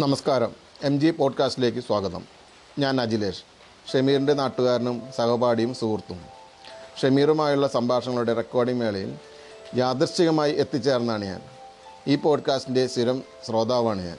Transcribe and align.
നമസ്കാരം. 0.00 0.52
M 0.82 1.00
G 1.00 1.10
പോഡ്കാസ്റ്റിലേക്ക് 1.10 1.78
സ്വാഗതം. 1.78 2.24
ഞാൻ 2.78 3.00
അജിലേഷ് 3.00 3.42
ഷമീറിന്റെ 3.92 4.32
നാട്ടുകാരനും 4.32 5.02
സഹപാഠിയും 5.16 5.74
സുഹൃത്തും. 5.74 6.20
ഷമീറുമായുള്ള 7.02 7.68
സംഭാഷണങ്ങളുടെ 7.68 8.34
റെക്കോർഡിംഗ് 8.34 8.84
വേളയിൽ 8.84 9.14
യാദൃശ്ചികമായി 9.76 10.52
എത്തിച്ചേർന്നാണ് 10.52 11.24
ഞാൻ. 11.24 11.40
ഈ 12.06 12.16
പോഡ്കാസ്റ്റിന്റെ 12.16 12.86
സ്ഥിരം 12.86 13.22
ശ്രോതാവാണ് 13.46 14.02
ഞാൻ. 14.02 14.18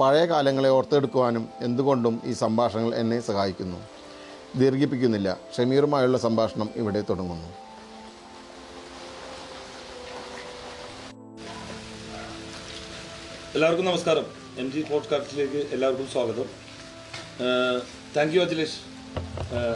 പഴയ 0.00 0.24
കാലങ്ങളെ 0.24 0.68
ഓർത്തെടുക്കുവാനും 0.68 1.48
എന്തുകൊണ്ടും 1.60 2.22
ഈ 2.24 2.32
സംഭാഷണങ്ങൾ 2.32 2.94
എന്നെ 2.94 3.20
സഹായിക്കുന്നു. 3.20 3.76
ദീർഘിപ്പിക്കുന്നില്ല. 4.56 5.36
ഷമീറുമായുള്ള 5.56 6.18
സംഭാഷണം 6.18 6.70
ഇവിടെ 6.76 7.00
തുടങ്ങുന്നു. 7.00 7.48
എല്ലാവർക്കും 13.54 13.86
നമസ്കാരം. 13.86 14.39
എം 14.60 14.72
ജി 14.72 14.80
പോഡ്കാസ്റ്റിലേക്ക് 14.80 15.60
എല്ലാവർക്കും 15.74 16.08
സ്വാഗതം. 16.12 16.48
Thank 18.16 18.34
you 18.36 18.40
Akhilesh. 18.40 18.78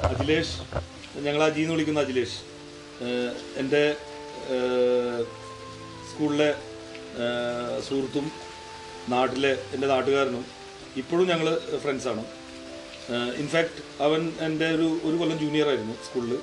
അഖിലേഷ് 0.09 0.55
ഞങ്ങൾ 1.27 1.42
അജി 1.45 1.61
എന്ന് 1.61 1.75
വിളിക്കുന്ന 1.75 2.01
അഖിലേഷ്. 2.01 2.38
എന്റെ 3.61 3.83
സ്കൂളിലെ 6.11 6.51
സുഹൃത്തും 7.89 8.27
നാട്ടിലെ 9.09 9.52
എന്റെ 9.75 9.87
നാട്ടുകാരനും 9.87 10.45
ഇപ്പോഴും 10.97 11.27
ഞങ്ങൾ 11.28 11.48
ഫ്രണ്ട്സാണ് 11.83 12.25
ഇൻഫാക്റ്റ് 13.42 14.03
അവൻ 14.03 14.33
എന്റെ 14.41 14.69
ഒരു 14.77 14.89
ഒരു 15.03 15.16
കൊല്ലം 15.16 15.39
ജൂനിയർ 15.39 15.69
ആയിരുന്നു 15.69 15.95
സ്കൂളിൽ 16.06 16.39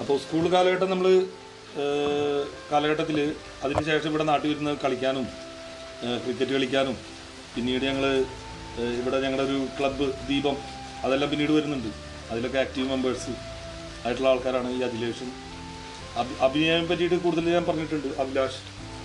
അപ്പോൾ 0.00 0.18
സ്കൂൾ 0.18 0.46
കാലഘട്ടം 0.48 0.90
നമ്മൾ 0.90 1.26
കാലഘട്ടത്തിൽ 2.72 3.34
അതിനുശേഷം 3.62 4.08
ഇവിടെ 4.08 4.22
നാട്ടിൽ 4.22 4.50
വരുന്ന 4.54 4.72
കളിക്കാനും 4.84 5.26
ക്രിക്കറ്റ് 6.24 6.52
കളിക്കാനും 6.52 6.96
പിന്നീട് 7.54 7.84
ഞങ്ങൾ 7.84 8.04
ഇവിടെ 9.00 9.18
ഞങ്ങളുടെ 9.22 9.44
ഒരു 9.50 9.66
ക്ലബ്ബ് 9.78 10.06
ദീപം 10.28 10.56
അതെല്ലാം 11.04 11.30
പിന്നീട് 11.30 11.52
വരുന്നുണ്ട്. 11.52 11.88
അതിലൊക്കെ 12.30 12.58
ആക്റ്റീവ് 12.58 12.88
മെമ്പേഴ്സ് 12.90 13.32
ആയിട്ടുള്ള 14.04 14.28
ആൾക്കാരാണ് 14.28 14.68
ഈ 14.70 14.80
അഖിലേഷും. 14.88 15.30
അഭി 16.20 16.34
അഭിനയം 16.46 16.88
പറ്റിയിട്ട് 16.88 17.16
കൂടുതൽ 17.24 17.48
ഞാൻ 17.54 17.64
പറഞ്ഞിട്ടുണ്ട്. 17.64 18.08
അഭിലാഷ് 18.22 18.60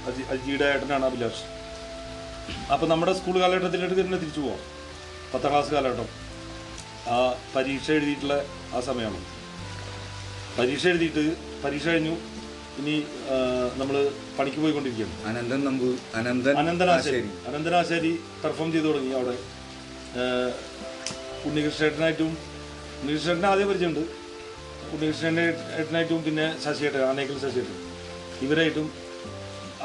അജി 0.09 0.23
അജിയുടെ 0.33 0.65
ഏട്ടനാണ് 0.65 1.05
അഭിലാഷ്. 1.05 1.43
അപ്പോൾ 2.73 2.87
നമ്മുടെ 2.87 3.13
സ്കൂൾ 3.13 3.35
കാലഘട്ടത്തിലേക്ക് 3.39 3.95
തന്നെ 4.01 4.17
തിരിച്ചു 4.17 4.39
പോവാം. 4.39 4.61
പത്താം 5.33 5.51
ക്ലാസ് 5.51 5.71
കാലഘട്ടം. 5.71 6.09
ആ 7.13 7.15
പരീക്ഷ 7.55 7.91
എഴുതിയിട്ടുള്ള 7.91 8.45
ആ 8.73 8.79
സമയമാണ്. 8.79 9.21
പരീക്ഷ 10.59 10.85
എഴുതിയിട്ട് 10.87 11.23
പരീക്ഷ 11.63 11.85
കഴിഞ്ഞു. 11.85 12.15
ഇനി 12.79 12.95
നമ്മൾ 13.79 13.95
പണിക്ക് 14.37 14.59
പോയിക്കൊണ്ടിരിക്കുകയാണ്. 14.63 15.15
അനന്തൻ 15.29 15.61
നമ്പു 15.67 15.89
അനന്തൻ 16.19 16.57
അനന്തനാശാരി. 16.61 17.19
ആശേരി. 17.19 17.31
അനന്തനാശാരി 17.49 18.11
പെർഫോം 18.43 18.69
ചെയ്തു 18.73 18.87
തുടങ്ങി 18.89 19.13
അവിടെ. 19.19 19.35
ഉണ്ണികൃഷ്ണേട്ടനായിട്ടും 21.47 22.31
ഉണ്ണികൃഷ്ണേട്ടനെ 22.99 23.47
ആദ്യം 23.53 23.67
പരിചയമുണ്ട്. 23.71 24.03
ഉണ്ണികൃഷ്ണന്റെ 24.93 25.45
ഏട്ടനായിട്ടും 25.79 26.19
പിന്നെ 26.27 26.45
ശശിയേട്ടൻ 26.65 27.01
ആനേക്കൽ 27.11 27.37
ശശിയേട്ടൻ. 27.45 27.77
ഇവരായിട്ടും 28.47 28.87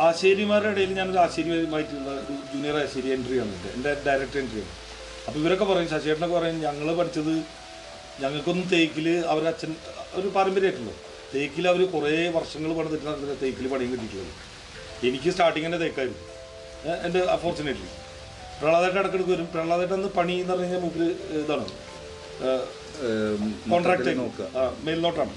ആശേരിമാരുടെ 0.09 0.71
ഇടയിൽ 0.75 0.93
ഞാനൊരു 0.99 1.21
ആശേരിയുമായിട്ടുള്ള 1.25 2.11
ഒരു 2.25 2.35
ജൂനിയർ 2.53 2.77
ആശേരി 2.83 3.09
എൻട്രി 3.17 3.37
ആണ് 3.45 3.55
എന്റെ 3.77 3.91
ഡയറക്ടർ 3.91 4.07
ഡയറക്റ്റ് 4.07 4.39
എൻട്രി 4.43 4.61
ആണ്. 4.65 4.73
അപ്പോൾ 5.27 5.39
ഇവരൊക്കെ 5.43 5.67
പറയും 5.71 5.89
ശശിയേട്ടനൊക്കെ 5.95 6.37
പറയും 6.39 6.59
ഞങ്ങൾ 6.67 6.89
പഠിച്ചത് 7.01 7.35
ഞങ്ങൾക്കൊന്നും 8.23 8.67
തേക്കിൽ 8.75 9.07
അവരച്ഛൻ 9.33 9.71
ഒരു 10.19 10.29
പാരമ്പര്യമായിട്ടുള്ളൂ. 10.37 10.95
തേക്കിൽ 11.33 11.65
അവർ 11.73 11.81
കുറേ 11.95 12.15
വർഷങ്ങൾ 12.37 12.71
പണിതിട്ടാണ് 12.79 13.37
തേക്കിൽ 13.43 13.67
പണിയും 13.73 13.91
കിട്ടിയിട്ടുള്ളത്. 13.93 14.33
എനിക്ക് 15.09 15.29
സ്റ്റാർട്ടിങ് 15.35 15.67
തന്നെ 15.67 15.79
തേക്കായിരുന്നു. 15.85 16.23
എന്റെ 17.07 17.21
അൺഫോർച്ചുനേറ്റ്ലി 17.35 17.91
പ്രഹ്ലാദേട്ടൻ 18.61 18.99
ഇടക്കിടക്ക് 19.03 19.33
വരും. 19.35 19.47
പ്രഹ്ലാദേട്ടൻ 19.53 19.95
അന്ന് 19.99 20.11
പണി 20.17 20.35
എന്ന് 20.43 20.53
പറഞ്ഞു 20.53 20.65
കഴിഞ്ഞാൽ 20.65 20.83
മൂപ്പര് 20.85 21.09
ഇതാണ്. 21.43 21.67
കോൺട്രാക്റ്റ് 22.51 23.71
കോൺട്രാക്ട് 23.73 24.17
നോക്കുക. 24.23 24.47
ആ 24.59 24.63
മേൽനോട്ടാണ്. 24.87 25.35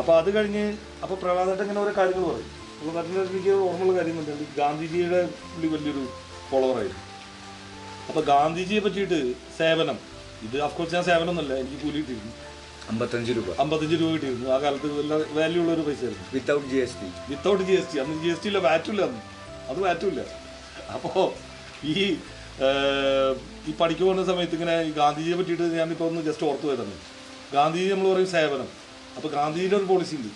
അപ്പോൾ 0.00 0.14
അത് 0.20 0.28
കഴിഞ്ഞ് 0.36 0.64
അപ്പോൾ 1.02 1.16
പ്രഹ്ലാദേട്ടൻ 1.22 1.64
ഇങ്ങനെ 1.66 1.80
ഓരോ 1.84 1.92
കാര്യങ്ങൾ 1.98 2.24
പറയും. 2.30 2.50
പ്രഹ്ലാദേട്ടൻ 2.78 3.20
എനിക്ക് 3.32 3.52
ഓർമ്മയുള്ള 3.66 3.94
കാര്യം 3.98 4.14
എന്നുണ്ടെങ്കിൽ 4.14 4.48
ഗാന്ധിജിയുടെ 4.60 5.20
പുള്ളി 5.50 5.68
വലിയൊരു 5.74 6.04
ഫോളോവറായിരുന്നു 6.50 7.02
അപ്പോൾ 8.08 8.22
ഗാന്ധിജിയെ 8.32 8.80
പറ്റിയിട്ട് 8.86 9.18
സേവനം. 9.58 9.98
ഇത് 10.46 10.56
അഫ്കോഴ്സ് 10.66 10.94
ഞാൻ 10.96 11.04
സേവനം 11.10 11.30
ഒന്നല്ല 11.34 11.52
എനിക്ക് 11.62 11.78
കൂലി 11.84 11.98
കിട്ടിയിരുന്നു. 12.00 12.32
അമ്പത്തഞ്ച് 12.90 13.32
രൂപ. 13.36 13.48
അമ്പത്തഞ്ച് 13.62 13.96
രൂപ 14.00 14.10
കിട്ടിയിരുന്നു. 14.14 14.46
ആ 14.54 14.58
കാലത്ത് 14.64 14.88
നല്ല 14.98 15.14
വാല്യൂ 15.38 15.60
ഉള്ള 15.62 15.72
ഒരു 15.72 15.82
പൈസ 15.86 16.02
ആയിരുന്നു 16.06 16.26
without 16.34 16.66
G 16.72 16.78
S 16.84 16.96
T 17.00 17.08
without 17.30 17.64
G 17.68 17.72
S 17.72 17.90
T 17.92 17.98
അന്ന് 18.02 18.16
ജി 18.24 18.28
എസ് 18.32 18.42
ടി 18.42 18.48
ഇല്ല 18.50 18.58
വാറ്റും 18.58 18.92
ഇല്ല 18.92 19.02
അന്ന്. 19.08 19.20
അത് 19.70 19.78
വാറ്റും 19.84 20.08
ഇല്ല. 20.12 20.22
അപ്പോൾ 20.96 21.26
ഈ 21.92 21.94
ഈ 23.68 23.72
പഠിക്ക് 23.80 24.02
പോകുന്ന 24.02 24.24
സമയത്ത് 24.24 24.54
ഇങ്ങനെ 24.58 24.74
ഈ 24.88 24.90
ഗാന്ധിജിയെ 25.00 25.36
പറ്റിയിട്ട് 25.36 25.62
ഞാനിപ്പോൾ 25.62 26.08
ഒന്ന് 26.10 26.20
ജസ്റ്റ് 26.28 26.46
ഓർത്ത് 26.46 26.66
പോയതാണ്. 26.66 26.94
ഗാന്ധിജി 27.54 27.86
നമ്മൾ 27.92 28.08
പറയും 28.12 28.30
സേവനം. 28.36 28.68
അപ്പോൾ 29.16 29.28
ഗാന്ധിജിയുടെ 29.28 29.76
ഒരു 29.76 29.84
പോളിസി 29.84 30.14
ഉണ്ട്. 30.16 30.30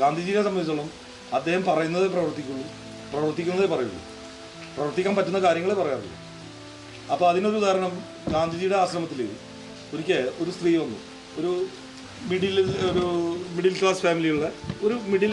ഗാന്ധിജിയെ 0.00 0.42
സംബന്ധിച്ചോളം 0.42 0.90
അദ്ദേഹം 1.38 1.62
പറയുന്നതേ 1.64 2.08
പ്രവർത്തിക്കുള്ളൂ. 2.16 2.66
പ്രവർത്തിക്കുന്നതേ 3.12 3.68
പറയുള്ളൂ. 3.74 4.00
പ്രവർത്തിക്കാൻ 4.74 5.14
പറ്റുന്ന 5.16 5.38
കാര്യങ്ങളെ 5.38 5.74
പറയാറുള്ളൂ. 5.74 6.18
അപ്പോൾ 7.12 7.26
അതിനൊരു 7.30 7.56
ഉദാഹരണം 7.62 7.94
ഗാന്ധിജിയുടെ 8.34 8.76
ആശ്രമത്തിൽ 8.76 9.20
ഒരിക്കൽ 9.94 10.30
ഒരു 10.42 10.50
സ്ത്രീ 10.50 10.76
വന്നു. 10.76 10.98
ഒരു 11.38 11.52
മിഡിൽ 12.30 12.56
ഒരു 12.88 13.04
മിഡിൽ 13.56 13.74
ക്ലാസ് 13.80 14.02
ഫാമിലിയുള്ള 14.06 14.46
ഒരു 14.86 14.96
മിഡിൽ 15.12 15.32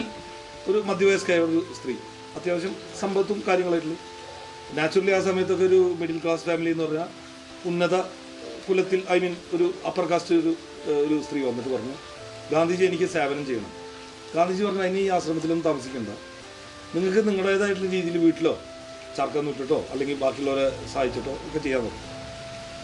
ഒരു 0.70 0.78
മധ്യവയസ്കയായ 0.88 1.40
ഒരു 1.48 1.60
സ്ത്രീ. 1.78 1.94
അത്യാവശ്യം 2.38 2.74
സമ്പത്തും 3.00 3.38
കാര്യങ്ങളായിട്ടുള്ള. 3.48 3.96
നാച്ചുറലി 4.78 5.12
ആ 5.18 5.20
സമയത്തൊക്കെ 5.28 5.64
ഒരു 5.70 5.80
മിഡിൽ 6.00 6.18
ക്ലാസ് 6.24 6.44
ഫാമിലി 6.48 6.70
എന്ന് 6.74 6.84
പറഞ്ഞാൽ 6.86 7.08
ഉന്നത 7.70 7.96
കുലത്തിൽ 8.66 9.00
ഐ 9.14 9.16
മീൻ 9.22 9.34
ഒരു 9.56 9.66
അപ്പർ 9.90 10.04
കാസ്റ്റ് 10.10 10.34
ഒരു 10.42 10.52
ഒരു 11.04 11.16
സ്ത്രീ 11.26 11.40
വന്നിട്ട് 11.48 11.70
പറഞ്ഞു 11.76 11.94
ഗാന്ധിജി 12.52 12.82
എനിക്ക് 12.90 13.06
സേവനം 13.14 13.44
ചെയ്യണം. 13.48 13.72
ഗാന്ധിജി 14.36 14.62
പറഞ്ഞു 14.66 14.84
ഇനി 14.90 15.00
ഈ 15.06 15.08
ആശ്രമത്തിലൊന്നും 15.16 15.66
താമസിക്കണ്ട. 15.70 16.10
നിങ്ങൾക്ക് 16.94 17.22
നിങ്ങളുടേതായിട്ടുള്ള 17.28 17.90
രീതിയിൽ 17.96 18.18
വീട്ടിലോ 18.26 18.54
ചർക്കം 19.18 19.44
നിട്ടിട്ടോ 19.48 19.78
അല്ലെങ്കിൽ 19.92 20.16
ബാക്കിയുള്ളവരെ 20.22 20.66
സഹായിച്ചിട്ടോ 20.92 21.32
ഒക്കെ 21.46 21.58
ചെയ്യാൻ 21.64 21.82
പറ്റും 21.86 22.06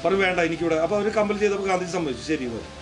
പറഞ്ഞു 0.02 0.22
വേണ്ട 0.24 0.40
എനിക്കിവിടെ. 0.48 0.76
അപ്പോൾ 0.84 0.96
അവർ 0.98 1.08
കമ്പൽ 1.18 1.36
ചെയ്തപ്പോൾ 1.42 1.68
ഗാന്ധിജി 1.70 1.92
സമ്മതിച്ചു. 1.96 2.24
ശരി 2.32 2.46
പറഞ്ഞു 2.54 2.72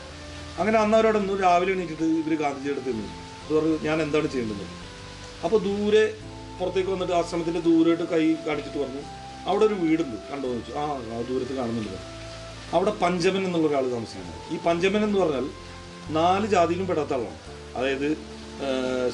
അങ്ങനെ 0.58 0.78
അന്ന് 0.78 0.96
അവരോട് 0.98 1.42
രാവിലെ 1.42 1.72
എണീറ്റിട്ട് 1.72 2.02
ഇവർ 2.02 2.34
ഗാന്ധിജിയുടെ 2.42 2.80
അടുത്ത് 2.80 2.92
നിന്നു 2.92 3.08
അത് 3.44 3.54
പറഞ്ഞു 3.54 3.76
ഞാൻ 3.88 4.02
എന്താണ് 4.02 4.28
ചെയ്യേണ്ടത്? 4.32 4.66
അപ്പോൾ 5.44 5.58
ദൂരെ 5.64 6.04
പുറത്തേക്ക് 6.60 6.90
വന്നിട്ട് 6.90 7.14
ആശ്രമത്തിന്റെ 7.14 7.60
ദൂരമായിട്ട് 7.60 8.06
കൈ 8.12 8.24
കാണിച്ചിട്ട് 8.46 8.78
പറഞ്ഞു 8.78 9.02
അവിടെ 9.50 9.64
ഒരു 9.64 9.74
വീടുണ്ട് 9.74 10.16
കണ്ടോ? 10.32 10.48
എന്ന് 10.48 10.62
ചോദിച്ചു. 10.66 10.72
ആ 10.72 11.22
ദൂരത്ത് 11.28 11.54
കാണുന്നുണ്ട്. 11.56 11.98
അവിടെ 12.76 12.90
പഞ്ചമൻ 12.90 13.42
എന്നുള്ള 13.44 13.66
ഒരാൾ 13.68 13.84
താമസിക്കുന്നത് 13.90 14.54
ഈ 14.54 14.58
പഞ്ചമൻ 14.66 15.04
എന്ന് 15.04 15.18
പറഞ്ഞാൽ 15.20 15.46
നാല് 16.12 16.46
ജാതിയിലും 16.46 16.86
പെടാത്ത 16.86 17.12
ആളാണ്. 17.12 17.38
അതായത് 17.76 18.08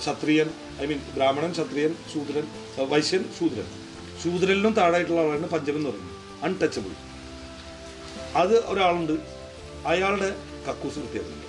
ക്ഷത്രിയൻ 0.03 0.51
ഐ 0.83 0.87
മീൻ 0.87 1.01
ബ്രാഹ്മണൻ 1.17 1.53
ക്ഷത്രിയൻ 1.53 1.95
ശൂദ്രൻ 2.15 2.47
വൈശ്യൻ 2.89 3.25
ശൂദ്രൻ. 3.39 3.67
ശൂദ്രനിലും 4.25 4.73
താഴായിട്ടുള്ള 4.73 5.21
ആളാണ് 5.21 5.49
പഞ്ചമൻ 5.49 5.77
എന്ന് 5.77 5.91
പറയുന്നത്. 5.91 6.17
അൺടച്ചബിൾ 6.45 6.93
അത് 8.41 8.55
ഒരാളുണ്ട്. 8.67 9.13
അയാളുടെ 9.87 10.31
കക്കൂസ് 10.69 10.99
വൃത്തിയാക്കുന്നത് 10.99 11.47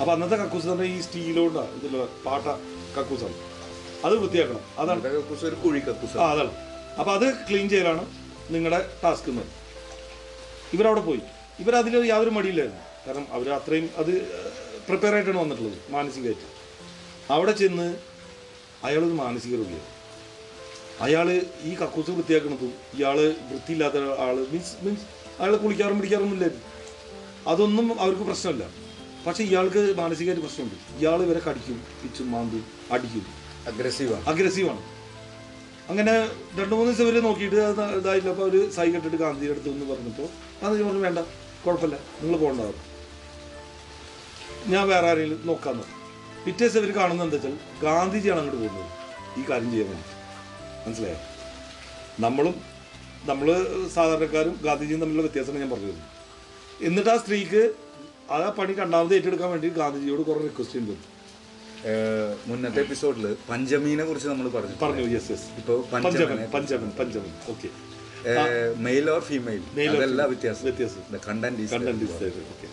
അപ്പോൾ 0.00 0.12
അന്നത്തെ 0.12 0.36
കക്കൂസ് 0.36 0.66
പറഞ്ഞാൽ 0.66 0.86
ഈ 0.86 1.00
സ്റ്റീലോണ്ടാണ് 1.00 1.76
ഇതിലുള്ള 1.76 2.08
പാട്ട 2.26 2.46
കക്കൂസാണ്. 2.98 3.36
അത് 4.04 4.14
വൃത്തിയാക്കണം. 4.16 4.60
അതാണ്. 4.78 5.00
കക്കൂസ് 5.02 5.44
ഒരു 5.44 5.54
കുഴി 5.54 5.78
കക്കൂസ് 5.78 6.18
ആ 6.18 6.32
അതാണ്. 6.32 6.52
അപ്പോൾ 6.98 7.12
അത് 7.16 7.34
ക്ലീൻ 7.48 7.68
ചെയ്യലാണ് 7.68 8.04
നിങ്ങളുടെ 8.50 8.90
ടാസ്ക് 9.04 9.30
എന്ന്. 9.30 9.42
ഇവരവിടെ 10.72 11.00
പോയി. 11.00 11.22
ഇവരതിൽ 11.60 12.06
യാതൊരു 12.06 12.30
മടിയില്ലായിരുന്നു. 12.30 12.82
കാരണം 13.06 13.26
അവർ 13.32 13.48
അത്രയും 13.50 13.90
അത് 13.96 14.12
പ്രിപ്പയർ 14.88 15.14
ആയിട്ടാണ് 15.14 15.38
വന്നിട്ടുള്ളത് 15.38 15.78
മാനസികമായിട്ട്. 15.90 16.46
അവിടെ 17.30 17.52
ചെന്ന് 17.52 17.96
അയാളൊരു 18.84 19.12
മാനസിക 19.12 19.54
രോഗിയാണ് 19.54 19.92
അയാൾ 21.00 21.28
ഈ 21.64 21.74
കക്കൂസ് 21.74 22.10
വൃത്തിയാക്കണതും 22.10 22.72
ഇയാൾ 22.98 23.18
വൃത്തിയില്ലാത്ത 23.50 23.96
ആൾ 23.96 24.46
മീൻസ് 24.52 24.74
മീൻസ് 24.82 25.04
അയാൾ 25.40 25.56
കുളിക്കാറും 25.56 25.96
പിടിക്കാറൊന്നും 25.96 26.36
ഇല്ലായിരുന്നു. 26.36 26.75
അതൊന്നും 27.46 28.00
അവർക്ക് 28.00 28.22
പ്രശ്നമില്ല. 28.22 28.64
പക്ഷെ 29.26 29.42
ഇയാൾക്ക് 29.44 29.98
മാനസികമായിട്ട് 29.98 30.42
പ്രശ്നമുണ്ട്. 30.46 30.74
ഇയാൾ 30.98 31.22
ഇവരെ 31.22 31.40
കടിക്കും 31.48 31.84
പിച്ചും 32.02 32.32
മാന്തും 32.32 32.64
അടിക്കും. 32.92 33.26
അഗ്രസീവാണ് 33.66 34.26
അഗ്രസീവാണ്. 34.26 34.82
അങ്ങനെ 35.90 36.12
രണ്ട് 36.60 36.74
മൂന്ന് 36.74 36.92
ദിവസം 36.92 37.08
ഇവർ 37.08 37.22
നോക്കിയിട്ട് 37.22 37.56
ഇതായില്ല. 37.56 38.28
അപ്പോൾ 38.28 38.50
അവർ 38.50 38.70
സൈ 38.70 38.90
കെട്ടിട്ട് 38.90 39.16
ഗാന്ധിയുടെ 39.16 39.52
അടുത്ത് 39.52 39.68
എന്ന് 39.68 39.94
പറഞ്ഞപ്പോൾ 39.94 40.28
ഗാന്ധിജി 40.62 40.82
പറഞ്ഞു 40.82 41.00
വേണ്ട 41.00 41.18
കുഴപ്പമില്ല 41.64 41.96
നിങ്ങൾ 42.22 42.38
പോകണ്ടാവും. 42.38 42.74
ഞാൻ 44.72 44.88
വേറെ 44.88 45.06
ആരെങ്കിലും 45.06 45.46
നോക്കാമെന്ന്. 45.46 45.84
പിറ്റേ 46.44 46.66
ദിവസം 46.66 46.80
ഇവർ 46.80 46.96
കാണുന്നത് 46.96 47.26
എന്താ 47.26 47.36
വെച്ചാൽ 47.36 47.82
ഗാന്ധിജിയാണ് 47.82 48.40
അങ്ങോട്ട് 48.40 48.62
പോകുന്നത്. 48.62 48.90
ഈ 49.40 49.44
കാര്യം 49.50 49.70
ചെയ്യാൻ 49.70 49.88
വേണ്ടി. 49.90 50.08
മനസ്സിലായോ? 50.86 51.18
നമ്മളും 52.20 52.60
നമ്മൾ 53.24 53.48
സാധാരണക്കാരും 53.94 54.60
ഗാന്ധിജിയും 54.64 55.00
തമ്മിലുള്ള 55.00 55.28
വ്യത്യാസമാണ് 55.28 55.60
ഞാൻ 55.60 55.70
പറഞ്ഞത്. 55.70 56.15
എന്നിട്ട് 56.84 57.10
ആ 57.10 57.16
സ്ത്രീക്ക് 57.16 57.62
ആ 58.30 58.36
പണി 58.58 58.72
രണ്ടാമത് 58.80 59.14
ഏറ്റെടുക്കാൻ 59.14 59.50
വേണ്ടി 59.50 59.68
ഗാന്ധിജിയോട് 59.80 60.22
കുറേ 60.28 60.40
റിക്വസ്റ്റ് 60.46 60.74
ചെയ്യുന്നുണ്ട് 60.78 61.14
മുന്നത്തെ 62.48 62.80
എപ്പിസോഡിൽ 62.80 63.36
പഞ്ചമീനെ 63.50 64.04
കുറിച്ച് 64.04 64.28
നമ്മൾ 64.28 64.48
പറഞ്ഞു. 64.48 64.76
പറഞ്ഞു 64.82 65.04
യെസ് 65.14 65.30
യെസ് 65.32 65.46
ഇപ്പോൾ 65.60 65.78
Panchaman 65.92 66.38
Panchaman 66.54 66.90
Panchaman. 67.00 67.32
Okay 67.52 67.68
male 68.86 69.10
or 69.10 69.20
female 69.20 69.62
അതെല്ലാം. 69.90 70.28
വ്യത്യാസം. 70.32 70.64
വ്യത്യാസം. 70.68 71.02
കണ്ടന്റ് 71.28 71.68
കണ്ടന്റ് 71.74 72.06
ഓക്കെ 72.54 72.68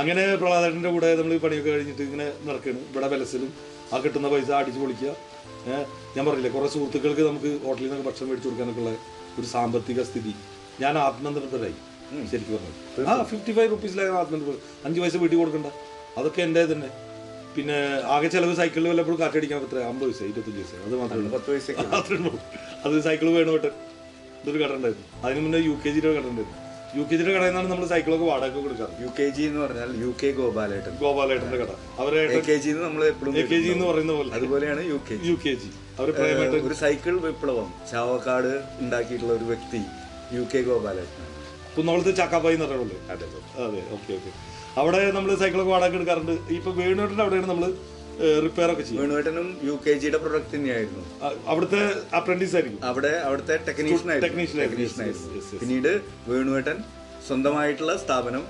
അങ്ങനെ 0.00 0.22
പ്രഹ്ലാദന്റെ 0.40 0.90
കൂടെ 0.96 1.08
നമ്മൾ 1.20 1.38
പണിയൊക്കെ 1.44 1.70
കഴിഞ്ഞിട്ട് 1.70 2.02
ഇങ്ങനെ 2.02 2.26
നടക്കുകയാണ് 2.48 2.80
ഇവിടെ 2.90 3.08
വിലസിലും 3.14 3.52
ആ 3.94 3.98
കിട്ടുന്ന 3.98 4.28
പൈസ 4.28 4.50
അടിച്ചു 4.50 4.80
പൊളിക്കുക. 4.80 5.12
ഞാൻ 6.16 6.22
പറഞ്ഞില്ലേ 6.26 6.50
കുറേ 6.50 6.68
സുഹൃത്തുക്കൾക്ക് 6.74 7.20
നമുക്ക് 7.20 7.50
ഹോട്ടലിൽ 7.64 7.86
നിന്നൊക്കെ 7.86 8.10
ഭക്ഷണം 8.10 8.28
മേടിച്ചു 8.28 8.48
കൊടുക്കാനൊക്കെ 8.48 8.80
ഉള്ള 8.80 8.92
ഒരു 9.38 9.46
സാമ്പത്തിക 9.54 10.02
സ്ഥിതി. 10.10 10.34
ഞാൻ 10.82 10.98
ആത്മനിർഭരായി. 11.06 11.76
ശരിക്കും 12.30 12.54
പറഞ്ഞു. 12.56 13.06
ആ 13.10 13.12
ഫിഫ്റ്റി 13.32 13.52
ഫൈവ് 13.58 13.70
റുപ്പീസിലായി 13.74 14.10
ആത്മനിർഭർ 14.22 14.56
അഞ്ച് 14.86 14.98
പൈസ 15.02 15.16
വീട്ടിൽ 15.24 15.38
കൊടുക്കണ്ട. 15.42 15.68
അതൊക്കെ 16.20 16.42
എന്റെ 16.46 16.62
തന്നെ 16.72 16.90
പിന്നെ 17.54 17.76
ആകെ 18.14 18.28
ചിലവ് 18.32 18.54
സൈക്കിളിൽ 18.60 18.88
വല്ലപ്പോഴും 18.92 19.20
കാറ്റടിക്കാൻ 19.20 19.62
എത്ര 19.66 19.78
അമ്പത് 19.90 20.08
പൈസ 20.10 20.22
ഇരുപത്തഞ്ച് 20.30 20.58
പൈസ. 20.62 20.72
അത് 20.86 20.94
മാത്രമേ 21.02 21.30
പത്ത് 21.36 21.48
പൈസ 21.52 21.70
മാത്രമേ 21.94 22.18
ഉള്ളൂ. 22.18 22.40
അത് 22.86 22.96
സൈക്കിൾ 23.06 23.28
വേണോട്ടെ 23.38 23.70
ഇതൊരു 24.42 24.58
കട 24.64 24.72
ഉണ്ടായിരുന്നു. 24.78 25.06
അതിന് 25.24 25.40
മുന്നേ 25.44 25.58
യു 25.68 25.74
കെ 25.84 25.90
ജിയുടെ 25.94 26.12
കട 26.18 26.26
ഉണ്ടായിരുന്നു. 26.32 26.58
യു 26.98 27.02
കെ 27.08 27.14
ജിയുടെ 27.18 27.32
കടയിൽ 27.34 27.50
നിന്നാണ് 27.50 27.68
നമ്മൾ 27.72 27.86
സൈക്കിളൊക്കെ 27.90 28.26
വാടക 28.30 28.54
കൊടുക്കാറ്. 28.66 28.94
യു 29.02 29.08
കെ 29.18 29.26
ജി 29.34 29.42
എന്ന് 29.48 29.60
പറഞ്ഞാൽ 29.64 29.90
യു 30.04 30.10
കെ 30.20 30.28
ഗോപാലേട്ടൻ. 30.38 30.94
ഗോപാലേട്ടന്റെ 31.02 31.58
കട. 31.62 31.72
അവരെ 32.02 32.22
കെ 32.48 32.56
ജി 32.64 32.70
നമ്മൾ 32.86 33.02
എപ്പോഴും 33.10 33.34
കെ 33.52 33.58
ജി 33.64 33.70
എന്ന് 33.74 33.86
പറയുന്ന 33.90 34.12
പോലെ. 34.18 34.32
അതുപോലെയാണ് 34.38 34.84
U 34.92 34.98
K 35.08 35.18
U 35.30 35.36
K 35.44 35.52
G 35.62 35.70
അവർ 35.98 36.10
ഒരു 36.68 36.76
സൈക്കിൾ 36.84 37.14
വിപ്ലവം. 37.26 37.68
ചാവക്കാട് 37.92 38.52
ഉണ്ടാക്കിയിട്ടുള്ള 38.84 39.34
ഒരു 39.38 39.46
വ്യക്തി 39.52 39.82
യു 40.38 40.44
കെ 40.54 40.62
ഗോപാലേട്ടനാണ്. 40.70 41.36
കുന്നോളത്ത് 41.76 42.12
ചക്കാപ്പായി 42.20 42.56
എന്ന് 42.58 42.66
പറയുള്ളൂ 42.70 42.98
അതെ 43.14 43.26
അതെ. 43.66 43.80
ഓക്കെ 43.96 44.12
ഓക്കെ 44.18 44.30
അവിടെ 44.80 45.00
നമ്മൾ 45.16 45.30
സൈക്കിളൊക്കെ 45.42 45.72
വാടക 45.74 45.96
എടുക്കാറുണ്ട്. 46.00 46.34
ഇപ്പൊ 46.58 46.70
വേണുവേട്ടന്റെ 46.80 47.24
അവിടെയാണ് 47.24 47.48
നമ്മൾ 47.52 47.66
റിപ്പയർ 48.44 48.70
ഒക്കെ 48.72 48.84
ചെയ്യും 48.86 49.00
വേണുവേട്ടനും 49.02 49.46
യു 49.68 49.74
കെ 49.84 49.92
ജിയുടെ 50.00 50.18
പ്രൊഡക്റ്റ് 50.22 50.54
തന്നെയായിരുന്നു. 50.56 51.02
അവിടുത്തെ 51.50 51.80
അപ്രന്റീസ് 52.18 52.54
ആയിരിക്കും. 52.56 52.80
അവിടെ 52.90 53.12
അവിടുത്തെ 53.26 53.54
ടെക്നീഷ്യൻ 53.68 54.08
ടെക്നീഷ്യൻ 54.24 54.58
ടെക്നീഷ്യൻ. 54.64 55.12
പിന്നീട് 55.62 55.92
വേണുവേട്ടൻ 56.30 56.78
സ്വന്തമായിട്ടുള്ള 57.28 57.92
സ്ഥാപനം 58.02 58.44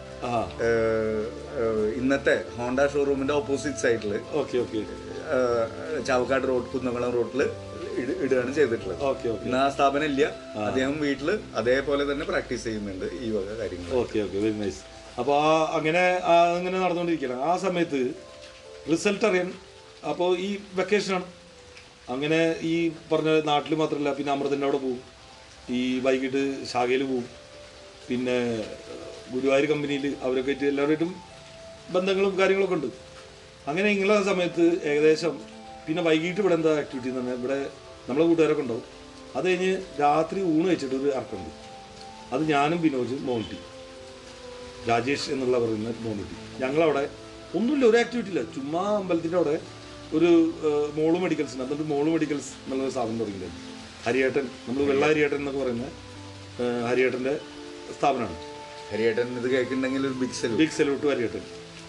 ഇന്നത്തെ 2.00 2.34
Honda 2.56 2.80
ഷോറൂമിന്റെ 2.92 3.34
opposite 3.40 3.80
okay 4.40 4.80
Chavakkad 6.08 6.46
road 6.50 6.68
Kunnamkulam 6.74 7.10
റോഡിൽ 7.16 7.42
ഇടുകയാണ് 7.98 8.52
ചെയ്തിട്ടുള്ളത്. 8.58 9.00
ഇന്ന് 9.46 9.58
ആ 9.64 9.66
സ്ഥാപനം 9.74 10.06
ഇല്ല. 10.10 10.24
അദ്ദേഹം 10.68 10.94
വീട്ടിൽ 11.06 11.30
അതേപോലെ 11.60 12.04
തന്നെ 12.10 12.24
പ്രാക്ടീസ് 12.30 12.64
ചെയ്യുന്നുണ്ട് 12.68 13.06
ഈ 13.24 13.30
വക 13.36 13.56
കാര്യങ്ങൾ 13.60 13.90
ഓക്കെ 14.02 14.18
ഓക്കെ. 14.24 14.38
വെരി 14.44 14.56
നൈസ് 14.62 14.80
അപ്പോൾ 15.20 15.34
ആ 15.46 15.50
അങ്ങനെ 15.78 16.04
അങ്ങനെ 16.56 16.76
നടന്നുകൊണ്ടിരിക്കുകയാണ്. 16.84 17.38
ആ 17.50 17.52
സമയത്ത് 17.64 18.00
റിസൾട്ട് 18.92 19.24
അറിയാൻ 19.30 19.48
അപ്പോൾ 20.10 20.30
ഈ 20.46 20.50
വെക്കേഷനാണ് 20.80 21.26
അങ്ങനെ 22.14 22.40
ഈ 22.72 22.74
പറഞ്ഞ 23.10 23.32
നാട്ടിൽ 23.50 23.74
മാത്രമല്ല 23.82 24.12
പിന്നെ 24.18 24.30
അമൃതന്റെ 24.36 24.66
അവിടെ 24.68 24.80
പോകും 24.86 25.00
ഈ 25.78 25.80
വൈകിട്ട് 26.06 26.42
ശാഖയിൽ 26.72 27.02
പോവും. 27.10 27.26
പിന്നെ 28.08 28.36
ഗുരുവായൂർ 29.32 29.66
കമ്പനിയിൽ 29.72 30.06
അവരൊക്കെ 30.24 30.50
ആയിട്ട് 30.52 30.66
എല്ലാവരുമായിട്ടും 30.72 31.10
ബന്ധങ്ങളും 31.94 32.32
കാര്യങ്ങളൊക്കെ 32.40 32.76
ഉണ്ട്. 32.78 32.88
അങ്ങനെ 33.70 33.88
ഇങ്ങനെ 33.94 34.22
സമയത്ത് 34.30 34.64
ഏകദേശം 34.90 35.34
പിന്നെ 35.86 36.02
വൈകിട്ട് 36.08 36.40
ഇവിടെ 36.42 36.54
എന്താ 36.58 36.72
ആക്ടിവിറ്റി 36.82 37.08
എന്ന് 37.10 37.20
പറഞ്ഞാൽ 37.20 37.38
ഇവിടെ 37.42 37.58
നമ്മളെ 38.08 38.24
കൂട്ടുകാരൊക്കെ 38.30 38.62
ഉണ്ടാവും. 38.66 38.84
അത് 39.36 39.44
കഴിഞ്ഞ് 39.48 39.72
രാത്രി 40.02 40.40
ഊണ് 40.54 40.66
വെച്ചിട്ട് 40.72 40.96
ഒരു 41.00 41.10
അർക്കുണ്ട് 41.18 41.50
അത് 42.34 42.42
ഞാനും 42.54 42.78
വിനോജ് 42.84 43.16
മോണ്ടി 43.28 43.58
രാജേഷ് 44.90 45.28
എന്നുള്ള 45.34 45.56
പറയുന്ന 45.64 45.90
മോണിറ്റി 46.06 46.36
ഞങ്ങളവിടെ 46.62 47.04
ഒന്നുമില്ല 47.58 47.84
ഒരു 47.90 47.98
ആക്ടിവിറ്റി 48.02 48.30
ഇല്ല. 48.32 48.42
ചുമ്മാ 48.56 48.82
അമ്പലത്തിന്റെ 49.00 49.38
അവിടെ 49.40 49.56
ഒരു 50.16 50.30
മോൾ 50.98 51.12
മെഡിക്കൽസ് 51.24 51.52
ഉണ്ട്. 51.54 51.64
അതുകൊണ്ട് 51.66 51.86
മോൾ 51.92 52.06
മെഡിക്കൽസ് 52.14 52.50
എന്നുള്ള 52.64 52.90
സ്ഥാപനം 52.94 53.18
തുടങ്ങിയിട്ടുണ്ട് 53.22 53.58
ഹരിയേട്ടൻ 54.06 54.44
നമ്മൾ 54.66 54.82
വെള്ള 54.90 55.04
ഹരിയേട്ടൻ 55.12 55.38
എന്നൊക്കെ 55.42 55.60
പറയുന്ന 55.64 55.86
ഹരിയേട്ടന്റെ 56.90 57.34
സ്ഥാപനമാണ്. 57.98 58.38
ഹരിയേട്ടൻ 58.92 59.28
ഇത് 59.40 59.48
കേൾക്കുന്നുണ്ടെങ്കിൽ 59.54 60.06
ഒരു 60.10 60.16
ബിഗ് 60.22 60.36
സെലൂട്ട് 60.40 60.60
ബിഗ് 60.62 60.76
സല്യൂട്ട് 60.78 61.06
ഹരിയേട്ടൻ. 61.12 61.44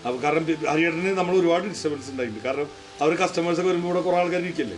അപ്പോൾ 0.05 0.19
കാരണം 0.23 0.43
ഹരിയേട്ടന് 0.71 1.11
നമ്മൾ 1.19 1.33
ഒരുപാട് 1.41 1.65
ഡിസ്റ്റർബൻസ് 1.71 2.09
ഉണ്ടായിട്ടുണ്ട്. 2.13 2.43
കാരണം 2.47 2.69
അവർ 3.01 3.13
കസ്റ്റമേഴ്സൊക്കെ 3.21 3.69
വരുമ്പോൾ 3.71 3.89
ഇവിടെ 3.89 4.01
കുറേ 4.07 4.17
ആൾക്കാർ 4.21 4.41
ഇരിക്കല്ലേ? 4.47 4.77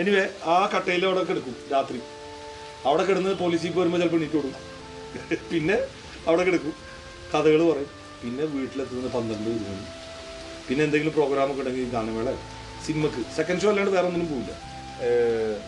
എനിവേ 0.00 0.24
ആ 0.54 0.56
കട്ടയിൽ 0.74 1.02
അവിടെ 1.08 1.22
കിടക്കും 1.30 1.54
രാത്രി. 1.74 2.00
അവിടെ 2.88 3.04
കിടന്ന് 3.08 3.32
പോലീസിൽ 3.42 3.72
വരുമ്പോൾ 3.80 4.00
ചിലപ്പോൾ 4.02 4.20
എണീറ്റ് 4.20 4.36
കൊടുക്കും 4.40 4.62
പിന്നെ 5.52 5.76
അവിടെ 6.28 6.42
കിടക്കും. 6.48 6.74
കഥകൾ 7.32 7.60
പറയും. 7.70 7.90
പിന്നെ 8.22 8.44
വീട്ടിലെത്തുന്നത് 8.54 9.10
പന്ത്രണ്ട് 9.16 9.48
ഒരു 9.52 9.64
മണി. 9.68 9.84
പിന്നെ 10.68 10.82
എന്തെങ്കിലും 10.86 11.14
പ്രോഗ്രാമൊക്കെ 11.18 11.62
ഉണ്ടെങ്കിൽ 11.62 11.92
ഗാനമേള 11.96 12.30
സിനിമക്ക്. 12.86 13.22
സെക്കൻഡ് 13.36 13.62
ഷോ 13.62 13.68
അല്ലാണ്ട് 13.72 13.92
വേറെ 13.96 14.06
ഒന്നിനും 14.10 14.28
പോകില്ല 14.32 14.52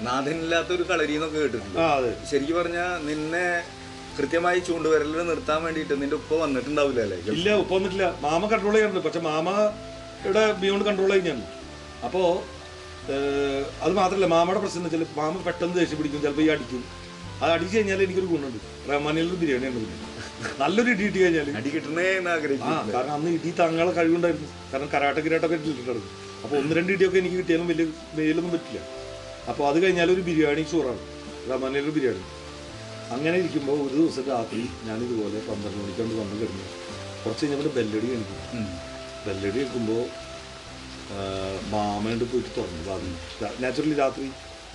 നാഥനില്ലാത്ത 0.07 0.71
ഒരു 0.77 0.85
കളരി 0.89 1.15
എന്നൊക്കെ 1.19 1.39
കേട്ടിട്ടുണ്ട് 1.43 1.79
ശരിക്കും 2.31 2.57
പറഞ്ഞാൽ 2.61 2.91
നിന്നെ 3.09 3.47
കൃത്യമായി 4.17 4.59
ചൂണ്ടുവരൽ 4.69 5.13
നിർത്താൻ 5.31 5.61
വേണ്ടിയിട്ട് 5.67 5.95
നിന്റെ 6.03 6.17
ഉപ്പ 6.21 6.33
വന്നിട്ടുണ്ടാവില്ല 6.45 7.01
അല്ലേ? 7.07 7.19
ഇല്ല 7.37 7.55
ഉപ്പ 7.63 7.73
വന്നിട്ടില്ല. 7.77 8.07
മാമ 8.25 8.43
കൺട്രോൾ 8.53 8.75
ചെയ്യാറുണ്ട്. 8.77 9.03
പക്ഷെ 9.07 9.21
മാമയുടെ 9.29 10.43
ബിയോണ്ട് 10.63 10.85
കൺട്രോൾ 10.89 11.11
കഴിഞ്ഞാണ് 11.15 11.45
അപ്പോ 12.07 12.23
അത് 13.85 13.93
മാത്രമല്ല 14.01 14.27
മാമയുടെ 14.35 14.61
പ്രശ്നം 14.65 14.83
വെച്ചാൽ 14.87 15.05
മാമ 15.21 15.35
പെട്ടെന്ന് 15.47 15.77
ദേഷ്യം 15.79 15.99
പിടിക്കും. 16.01 16.21
ചിലപ്പോൾ 16.25 16.45
ഈ 16.47 16.51
അടിക്കും. 16.55 16.83
അത് 17.43 17.51
അടിച്ചു 17.55 17.75
കഴിഞ്ഞാൽ 17.77 18.01
എനിക്കൊരു 18.07 18.29
ഗുണമുണ്ട്. 18.33 18.59
റഹ്മാനിലൊരു 18.91 19.39
ബിരിയാണി 19.43 19.67
ഉണ്ട് 19.71 19.79
പിന്നെ 19.81 19.97
നല്ലൊരു 20.61 20.91
ഇടി 20.95 21.05
ഇട്ട് 21.09 21.19
കഴിഞ്ഞാൽ 21.23 21.49
അടി 21.61 21.71
കിട്ടണേ 21.75 22.07
എന്ന് 22.19 22.31
ആ 22.33 22.37
ആഗ്രഹിക്കും 22.37 22.93
കാരണം 22.95 23.15
അന്ന് 23.17 23.31
ഇടി 23.39 23.51
താങ്കളെ 23.61 23.93
കഴിവുണ്ടായിരുന്നു. 23.99 24.49
കാരണം 24.73 24.91
കരാട്ട 24.95 25.19
കിരാട്ടൊക്കെ 25.25 25.57
ഇട്ടിട്ടുണ്ടായിരുന്നു 25.59 26.11
അപ്പോൾ 26.45 26.57
ഒന്ന് 26.61 26.73
രണ്ട് 26.79 26.93
ഇടിയൊക്കെ 26.95 27.19
എനിക്ക് 27.23 27.39
കിട്ടിയാലും 27.41 27.67
വലിയ 27.73 27.87
വെയിലൊന്നും 28.19 28.53
പറ്റില്ല. 28.55 28.81
അപ്പോൾ 29.51 29.65
അത് 29.71 29.79
കഴിഞ്ഞാൽ 29.85 30.09
ഒരു 30.15 30.23
ബിരിയാണി 30.29 30.63
ചോറാണ്. 30.75 31.03
റഹ്മാനിലൊരു 31.51 31.95
ബിരിയാണി. 31.99 32.23
അങ്ങനെ 33.13 33.37
ഇരിക്കുമ്പോൾ 33.41 33.79
ഒരു 33.85 33.95
ദിവസം 33.99 34.25
രാത്രി 34.31 34.63
ഞാനിതുപോലെ 34.89 35.39
പന്ത്രണ്ട് 35.49 35.79
മണിക്കൊണ്ട് 35.81 36.15
വന്ന് 36.21 36.37
കിടന്നു 36.41 36.67
കുറച്ച് 37.23 37.43
കഴിഞ്ഞപ്പോൾ 37.43 37.73
ബെല്ലടി 37.77 38.09
കഴിക്കും 38.13 38.67
ബെല്ലടി 39.27 39.59
കേൾക്കുമ്പോൾ 39.59 40.03
മാമയോട് 41.73 42.25
പോയിട്ട് 42.25 42.51
തുറന്നു 42.57 42.83
പറഞ്ഞു 42.89 43.15
നാച്ചുറലി 43.63 43.97
രാത്രി 44.03 44.27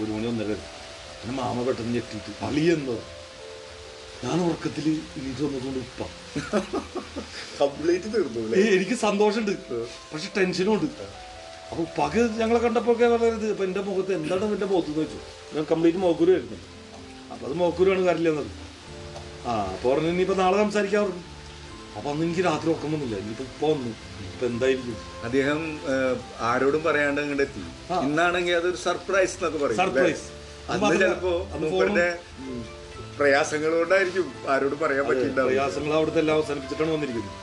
ഒരു 0.02 0.10
മണി 0.16 0.28
ഒന്നര. 0.32 0.56
പിന്നെ 1.20 1.34
മാമ 1.38 1.64
പെട്ടെന്ന് 1.68 1.94
ഞെട്ടിയിട്ട് 1.96 2.32
അളിയെന്നോ 2.48 2.98
ഞാൻ 4.24 4.38
ഉറക്കത്തിൽ 4.46 4.86
എനിക്ക് 5.18 5.42
വന്നതുകൊണ്ട് 5.46 5.80
ഉപ്പ. 5.80 6.02
കംപ്ലീറ്റ് 7.60 8.10
തീർന്നു 8.14 8.42
എനിക്ക് 8.70 8.96
സന്തോഷമുണ്ട് 9.06 9.54
പക്ഷെ 10.12 10.30
ടെൻഷനും 10.38 10.74
ഉണ്ട് 10.76 10.88
അപ്പൊ 11.70 11.82
ഉപ്പാക്ക് 11.84 12.22
ഞങ്ങളെ 12.40 12.60
കണ്ടപ്പോഴൊക്കെ 12.66 13.08
പറയുന്നത് 13.16 13.48
ഇപ്പൊ 13.54 13.64
എന്റെ 13.64 13.82
മുഖത്ത്? 13.88 14.12
എന്താണ് 14.18 14.46
എന്റെ 14.56 14.68
മുഖത്ത് 14.72 14.92
എന്ന് 14.92 15.04
വെച്ചു. 15.04 15.20
ഞാൻ 15.56 15.64
കംപ്ലീറ്റ് 15.72 16.02
മോക്കൂരു 16.06 16.36
ആയിരുന്നു 17.28 17.34
അപ്പൊ 17.34 17.46
അത് 17.50 17.56
മോക്കൂരാണ് 17.62 18.04
കാര്യമില്ല 18.08 18.30
എന്നത് 18.34 18.52
ആ 19.48 19.54
അപ്പൊ 19.74 19.86
പറഞ്ഞു 19.92 20.10
ഇനിയിപ്പോ 20.14 20.36
നാളെ 20.44 20.58
സംസാരിക്കാറുണ്ട് 20.64 21.24
അപ്പൊ 21.98 22.08
അന്ന് 22.12 22.24
എനിക്ക് 22.28 22.44
രാത്രി 22.48 22.68
ഉറക്കമൊന്നുമില്ല 22.72 23.16
ഇനിയിപ്പോ 23.22 23.46
ഇപ്പൊ 23.52 23.68
വന്നു. 23.74 23.92
ഇപ്പൊ 24.26 24.46
എന്തായിരിക്കും? 24.52 24.98
അദ്ദേഹം 25.28 25.62
ആരോടും 26.50 26.82
പറയാണ്ട് 26.88 27.22
എത്തി. 27.46 27.64
ഇന്നാണെങ്കിൽ 28.08 28.56
അതൊരു 28.60 28.80
സർപ്രൈസ് 28.88 29.36
എന്നൊക്കെ 29.38 29.60
പറയും 29.64 29.80
സർപ്രൈസ്. 29.84 30.26
അന്ന് 30.70 30.82
മാത്രമല്ല, 30.84 31.06
ചിലപ്പോ 31.06 31.34
മൂപ്പരുടെ 31.64 32.08
പ്രയാസങ്ങൾ 33.20 33.72
കൊണ്ടായിരിക്കും 33.80 34.28
ആരോടും 34.54 34.80
പറയാൻ 34.84 35.06
പറ്റില്ല 35.10 35.42
പ്രയാസങ്ങൾ 35.50 35.94
അവിടുത്തെ 36.00 36.20
എല്ലാം 36.24 36.36
അവസാനിപ്പിച്ചിട്ടാണ് 36.40 36.92
വന്നിരിക്കുന്നത്. 36.96 37.36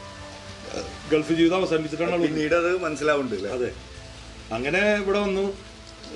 ഗൾഫ് 1.13 1.33
ജീവിതം 1.39 1.57
അവസാനിപ്പിച്ചിട്ടാണ് 1.61 2.19
പിന്നീട് 2.27 2.55
അത് 2.61 2.71
മനസ്സിലാവുന്നുണ്ട് 2.85 3.49
അതെ. 3.57 3.71
അങ്ങനെ 4.57 4.83
ഇവിടെ 5.03 5.21
വന്നു. 5.27 5.45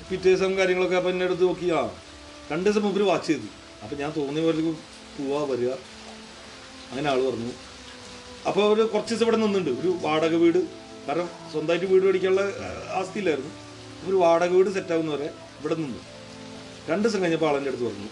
പിറ്റേ 0.09 0.27
ദിവസം 0.29 0.51
കാര്യങ്ങളൊക്കെ 0.59 0.97
അപ്പം 0.99 1.11
എന്നെ 1.13 1.25
എടുത്ത് 1.29 1.43
നോക്കി. 1.49 1.67
ആ 1.79 1.81
രണ്ട് 2.51 2.65
ദിവസം 2.67 2.83
മുമ്പ് 2.87 3.01
വാച്ച് 3.11 3.27
ചെയ്തു. 3.31 3.49
അപ്പം 3.83 3.97
ഞാൻ 3.97 4.11
തോന്നിയ 4.17 4.43
പോലെ 4.45 4.61
പോവാ 5.17 5.39
വരിക. 5.51 5.71
അങ്ങനെ 6.91 7.09
ആൾ 7.09 7.19
പറഞ്ഞു 7.29 7.51
അപ്പോൾ 8.49 8.63
ഒരു 8.73 8.83
കുറച്ച് 8.93 9.13
ദിവസം 9.13 9.25
ഇവിടെ 9.25 9.37
നിന്നുണ്ട് 9.37 9.71
ഒരു 9.81 9.89
വാടക 10.05 10.35
വീട്. 10.43 10.61
കാരണം 11.07 11.29
സ്വന്തമായിട്ട് 11.51 11.85
വീട് 11.85 12.05
മേടിക്കാനുള്ള 12.05 12.43
ആസ്തിയില്ലായിരുന്നു. 12.99 13.51
ഒരു 14.07 14.15
വാടക 14.15 14.51
വീട് 14.57 14.69
സെറ്റ് 14.69 14.93
വരെ 15.15 15.29
ഇവിടെ 15.59 15.75
നിന്നു. 15.75 16.01
രണ്ട് 16.89 17.03
ദിവസം 17.07 17.21
കഴിഞ്ഞപ്പോൾ 17.23 17.49
ആളെന്റെ 17.49 17.69
അടുത്ത് 17.71 17.85
പറഞ്ഞു 17.89 18.09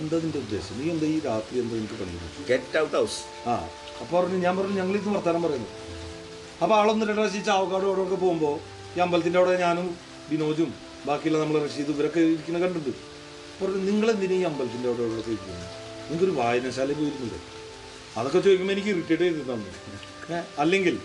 എന്താ 0.00 0.16
നിന്റെ 0.18 0.38
ഉദ്ദേശം? 0.38 0.74
നീ 0.78 0.84
എന്താ 0.90 1.06
ഈ 1.06 1.20
രാത്രി 1.28 1.58
എന്താ 1.62 1.74
എനിക്ക് 1.76 1.96
പണി? 2.00 2.12
ഗെറ്റ് 2.50 2.78
ഔട്ട് 2.78 2.96
ഹൗസ് 2.96 3.18
ആ. 3.48 3.54
അപ്പോൾ 4.02 4.14
പറഞ്ഞു 4.18 4.38
ഞാൻ 4.44 4.54
പറഞ്ഞു 4.58 4.76
ഞങ്ങൾ 4.80 4.94
ഇത് 4.96 5.08
വർത്താനം 5.16 5.42
പറയുന്നു. 5.42 5.68
അപ്പോൾ 6.62 6.74
ആളൊന്ന് 6.80 7.06
രണ്ട് 7.06 7.20
പ്രാവശ്യം 7.20 7.44
ചാവക്കാട് 7.44 7.84
അവിടെയൊക്കെ 7.84 8.18
പോകുമ്പോൾ 8.24 8.54
ഈ 8.96 9.00
അമ്പലത്തിന്റെ 9.00 9.38
അവിടെ 9.38 9.54
ഞാനും 9.58 9.86
ബിനോജും 10.30 10.70
ബാക്കിയുള്ള 11.06 11.38
നമ്മൾ 11.42 11.56
റഷീദ് 11.66 11.92
ഇവരൊക്കെ 11.94 12.20
ഇരിക്കുന്ന 12.20 12.58
കണ്ടിട്ടുണ്ട്. 12.64 13.00
പറഞ്ഞു 13.58 13.80
നിങ്ങളെന്തിനും 13.88 14.36
ഈ 14.38 14.44
അമ്പലത്തിന്റെ 14.48 14.88
അവിടെ 14.90 15.04
അവിടെ 15.08 15.22
ഇരിക്കുന്നത് 15.30 15.66
നിങ്ങൾക്കൊരു 16.04 16.34
വായനശാല 16.40 16.90
പോയിരുന്നില്ലേ 17.00 17.40
അതൊക്കെ 18.16 18.38
ചോദിക്കുമ്പോൾ 18.46 18.74
എനിക്ക് 18.76 18.90
ഇറിറ്റേറ്റ് 18.94 19.24
ചെയ്ത് 19.26 19.42
തന്നു 19.50 19.70
അല്ലെങ്കിൽ 20.62 20.96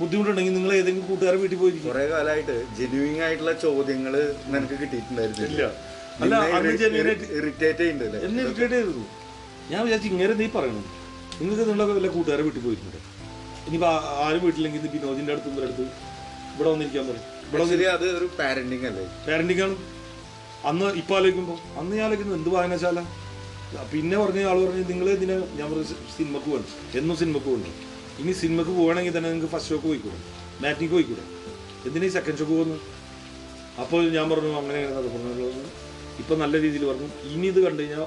ബുദ്ധിമുട്ടുണ്ടെങ്കിൽ 0.00 0.54
നിങ്ങൾ 0.56 0.72
ഏതെങ്കിലും 0.80 1.06
കൂട്ടുകാരെ 1.10 1.38
വീട്ടിൽ 1.42 1.58
പോയി 1.62 1.80
കുറെ 1.86 2.04
കാലമായിട്ട് 2.12 2.54
ജെന്യൂയിങ് 2.78 3.22
ആയിട്ടുള്ള 3.26 3.52
ചോദ്യങ്ങൾ 3.64 4.14
നിനക്ക് 4.52 4.76
കിട്ടിയിട്ടുണ്ടായിരുന്നില്ല. 4.82 5.66
അല്ല, 6.24 6.34
ഇറിറ്റേറ്റ് 7.38 7.80
ചെയ്യുന്നുണ്ടല്ലേ 7.80 8.18
എന്നെ 8.26 8.40
ഇറിറ്റേറ്റ് 8.46 8.76
ചെയ്തു. 8.78 9.04
ഞാൻ 9.70 9.80
വിചാരിച്ചു 9.86 10.08
ഇങ്ങനെ 10.12 10.34
നീ 10.40 10.46
പറയണം. 10.56 10.84
നിങ്ങൾക്ക് 11.38 11.64
നിങ്ങളൊക്കെ 11.68 11.94
വല്ല 11.98 12.08
കൂട്ടുകാരെ 12.16 12.42
വീട്ടിൽ 12.48 12.62
പോയിട്ടുണ്ട് 12.66 12.98
ഇനിയിപ്പോൾ 13.66 13.92
ആരും 14.24 14.42
വീട്ടിലെങ്കിൽ 14.46 14.80
ഇത് 14.82 14.88
വിനോദിന്റെ 14.94 15.32
അടുത്ത് 15.34 15.50
ഇവരുടെ 15.52 15.66
അടുത്ത് 15.68 15.84
ഇവിടെ 16.54 16.68
വന്നിരിക്കാൻ 16.72 17.04
പറയും. 17.10 17.24
ഇവിടെ 17.46 17.86
അത് 17.96 18.06
ഒരു 18.18 18.26
പാരന്റിങ് 18.40 18.86
അല്ലേ? 18.90 19.04
പാരന്റിങ് 19.26 19.62
ആണ്. 19.66 19.76
അന്ന് 20.68 20.86
ഇപ്പൊ 21.00 21.12
ആലോചിക്കുമ്പോൾ 21.18 21.58
അന്ന് 21.80 21.92
ഞാൻ 21.98 22.04
ആലോചിക്കുന്നത് 22.06 22.38
എന്ത് 22.40 22.50
വായനശാല? 22.56 23.00
പിന്നെ 23.92 24.16
പറഞ്ഞ 24.22 24.40
ആൾ 24.50 24.58
പറഞ്ഞു 24.64 24.82
നിങ്ങൾ 24.90 25.06
ഇതിനെ 25.16 25.36
ഞാൻ 25.60 25.68
സിനിമക്ക് 26.16 26.48
പോകണം 26.52 26.68
എന്നും 26.98 27.16
സിനിമക്ക് 27.22 27.48
പോകണം 27.52 27.72
ഇനി 28.22 28.32
സിനിമക്ക് 28.42 28.72
പോകണമെങ്കിൽ 28.80 29.14
തന്നെ 29.16 29.28
നിങ്ങൾക്ക് 29.32 29.50
ഫസ്റ്റ് 29.54 29.70
ഷോക്ക് 29.72 29.86
പോയിക്കൂടെ? 29.90 30.18
മാറ്റിക്ക് 30.62 30.94
പോയിക്കൂടെ? 30.94 31.24
എന്തിനാ 31.86 32.08
സെക്കൻഡ് 32.16 32.38
ഷോക്ക് 32.40 32.54
പോകുന്നു 32.58 32.76
അപ്പോൾ 33.82 34.02
ഞാൻ 34.16 34.26
പറഞ്ഞു 34.32 34.50
അങ്ങനെ 34.60 34.80
അങ്ങനെ 34.98 35.14
പറഞ്ഞു 35.24 35.64
ഇപ്പം 36.22 36.38
നല്ല 36.44 36.54
രീതിയിൽ 36.64 36.84
പറഞ്ഞു. 36.90 37.08
ഇനി 37.32 37.46
ഇത് 37.52 37.60
കണ്ടു 37.66 37.80
കഴിഞ്ഞാൽ 37.82 38.04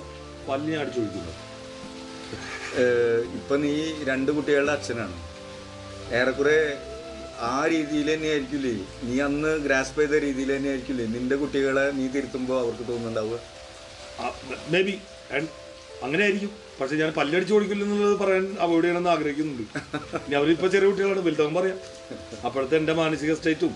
പല്ല് 0.50 0.68
ഞാൻ 0.74 0.82
അടിച്ചൊഴിക്കുന്നു 0.84 1.34
ഇപ്പൊ 3.40 3.56
നീ 3.64 3.74
രണ്ട് 4.10 4.30
കുട്ടികളുടെ 4.38 4.74
അച്ഛനാണ്. 4.78 5.16
ഏറെക്കുറെ 6.20 6.58
ആ 7.46 7.56
രീതിയിൽ 7.74 8.08
തന്നെ 8.14 8.28
ആയിരിക്കില്ലേ 8.34 8.74
നീ 9.08 9.16
അന്ന് 9.26 9.52
ഗ്രാസ്പ് 9.66 10.00
ചെയ്ത 10.02 10.16
രീതിയിൽ 10.26 10.50
തന്നെ 10.56 10.70
ആയിരിക്കില്ലേ 10.72 11.06
നിന്റെ 11.16 11.36
കുട്ടികളെ 11.42 11.86
നീ 11.98 12.06
തിരുത്തുമ്പോൾ 12.16 12.58
അവർക്ക് 12.64 12.84
തോന്നുന്നുണ്ടാവുക? 12.90 13.38
മേ 14.74 14.80
ബി 14.88 14.96
അങ്ങനെ 16.06 16.22
ആയിരിക്കും 16.26 16.52
പക്ഷെ 16.80 16.96
ഞാൻ 17.02 17.12
പല്ലടിച്ച് 17.18 17.54
കൊടുക്കില്ല 17.54 17.84
എന്നുള്ളത് 17.86 18.18
പറയാൻ 18.24 18.46
അവോയ്ഡ് 18.64 18.84
ചെയ്യണമെന്ന് 18.86 19.12
ആഗ്രഹിക്കുന്നുണ്ട്. 19.14 19.64
ഇനി 20.26 20.36
അവരിപ്പോൾ 20.40 20.70
ചെറിയ 20.74 20.88
കുട്ടികളാണ്. 20.90 21.22
വലുതാവും 21.28 21.54
പറയാം. 21.60 21.78
അപ്പോഴത്തെ 22.48 22.76
എന്റെ 22.82 22.94
മാനസിക 23.02 23.34
സ്റ്റേറ്റും 23.40 23.74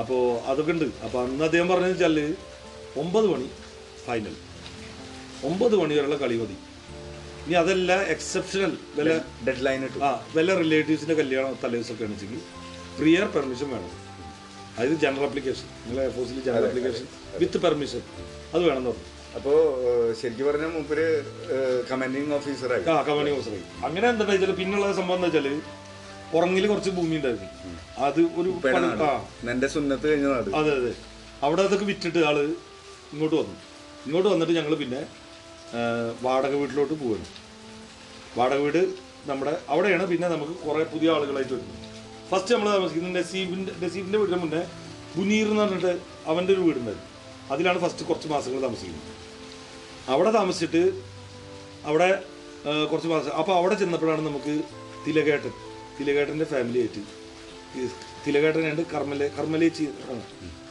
അപ്പോ 0.00 0.16
അതൊക്കെ 0.52 0.72
ഉണ്ട്. 0.76 0.88
അപ്പോൾ 1.04 1.20
അന്ന് 1.24 1.44
അദ്ദേഹം 1.48 1.68
പറഞ്ഞു 1.72 1.90
വെച്ചാൽ 1.92 2.18
ഒമ്പത് 3.02 3.26
മണി 3.32 3.48
ഫൈനൽ 4.06 4.34
ഒമ്പത് 5.50 5.74
മണി 5.80 5.92
വരെയുള്ള 5.98 6.18
കളി 6.24 6.36
മതി. 6.42 6.56
ഇനി 7.46 7.56
അതല്ല 7.62 7.92
എക്സെപ്ഷണൽ 8.14 8.72
വല്ല 8.96 9.12
ഡെഡ് 9.46 9.64
ലൈൻ 9.66 9.82
ആ 10.08 10.10
വല്ല 10.36 10.54
റിലേറ്റീവ്സിന്റെ 10.62 11.16
കല്യാണം 11.20 11.52
തലേദിവസമൊക്കെ 11.64 12.04
ആണെന്നുവെച്ചെങ്കിൽ 12.06 12.42
പ്രിയർ 12.98 13.24
പെർമിഷൻ 13.36 13.68
വേണം. 13.74 13.92
അതായത് 14.74 14.96
ജനറൽ 15.04 15.24
അപ്ലിക്കേഷൻ 15.28 15.66
നിങ്ങളെ 15.84 16.02
എയർഫോഴ്സിൽ 16.06 16.38
ജനറൽ 16.48 16.66
അപ്ലിക്കേഷൻ 16.68 17.06
വിത്ത് 17.40 17.58
പെർമിഷൻ 17.64 18.02
അത്. 18.54 18.62
വേണം 18.68 18.78
എന്ന് 18.80 18.90
പറഞ്ഞു. 18.90 19.06
അപ്പോ 19.38 19.52
ശരിക്കും 20.20 20.46
പറഞ്ഞ 20.48 20.66
മൂപ്പര് 20.74 21.06
കമാൻഡിങ് 21.90 22.32
ഓഫീസറായി 22.38 22.84
ആ 22.92 22.94
കമാൻഡിങ് 23.08 23.36
ഓഫീസറായി 23.38 23.64
അങ്ങനെ 23.88 24.06
എന്താ 24.12 24.24
വെച്ചാൽ 24.30 24.52
പിന്നുള്ള 24.60 24.86
സംഭവം 25.00 25.18
എന്താ 25.18 25.28
വെച്ചാൽ 25.28 25.58
പുറങ്ങിൽ 26.32 26.64
കുറച്ച് 26.72 26.90
ഭൂമി 26.96 27.14
ഉണ്ടായിരുന്നു. 27.18 27.48
അത് 28.06 28.20
ഒരു 28.40 28.50
സുന്നത്ത് 29.74 30.06
കഴിഞ്ഞതാണ് 30.10 30.54
അതെ 30.60 30.72
അതെ. 30.78 30.92
അവിടെ 31.46 31.62
അതൊക്കെ 31.66 31.86
വിറ്റിട്ട് 31.90 32.20
ആൾ 32.28 32.38
ഇങ്ങോട്ട് 33.12 33.36
വന്നു. 33.40 33.56
ഇങ്ങോട്ട് 34.06 34.28
വന്നിട്ട് 34.32 34.54
ഞങ്ങൾ 34.58 34.74
പിന്നെ 34.82 35.00
വാടക 36.26 36.52
വീട്ടിലോട്ട് 36.62 36.94
പോവാണ്. 37.02 37.26
വാടക 38.38 38.58
വീട് 38.66 38.82
നമ്മുടെ 39.30 39.54
അവിടെയാണ്. 39.72 40.04
പിന്നെ 40.12 40.28
നമുക്ക് 40.34 40.54
കുറേ 40.66 40.84
പുതിയ 40.94 41.08
ആളുകളായിട്ട് 41.16 41.52
വരുന്നത്. 41.54 41.84
ഫസ്റ്റ് 42.30 42.52
നമ്മൾ 42.54 42.68
താമസിക്കുന്നത് 42.76 43.14
നസീബിന്റെ 43.20 43.72
നസീബിന്റെ 43.82 44.18
വീടിന് 44.22 44.38
മുന്നേ 44.44 44.62
ബുനീർ 45.16 45.46
എന്ന് 45.52 45.62
പറഞ്ഞിട്ട് 45.62 45.92
അവന്റെ 46.30 46.52
ഒരു 46.54 46.62
വീടുണ്ടായിരുന്നു. 46.66 47.06
അതിലാണ് 47.52 47.78
ഫസ്റ്റ് 47.84 48.02
കുറച്ച് 48.08 48.28
മാസങ്ങൾ 48.32 48.58
താമസിക്കുന്നത്. 48.66 49.14
അവിടെ 50.14 50.30
താമസിച്ചിട്ട് 50.38 50.82
അവിടെ 51.88 52.10
കുറച്ച് 52.90 53.08
മാസം 53.14 53.32
അപ്പോൾ 53.40 53.54
അവിടെ 53.60 53.74
ചെന്നപ്പോഴാണ് 53.82 54.22
നമുക്ക് 54.28 54.54
തിലകേട്ടൻ 55.06 55.54
തിലകേട്ടന്റെ 55.98 56.46
ഫാമിലി 56.52 56.78
ആയിട്ട് 56.82 57.02
തിലകേട്ടനുണ്ട് 58.26 58.82
കർമ്മലെ 58.92 59.26
കർമ്മലേച്ചി 59.38 59.84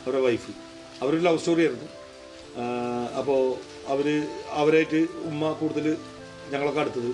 അവരുടെ 0.04 0.22
വൈഫ് 0.28 0.52
അവരൊരു 1.02 1.24
ലവ് 1.28 1.40
സ്റ്റോറി 1.42 1.64
ആയിരുന്നു. 1.66 1.90
അപ്പോൾ 3.20 3.42
അവർ 3.94 4.08
അവരായിട്ട് 4.62 5.00
ഉമ്മ 5.30 5.52
കൂടുതൽ 5.60 5.86
ഞങ്ങളൊക്കെ 6.52 6.82
അടുത്തത്. 6.84 7.12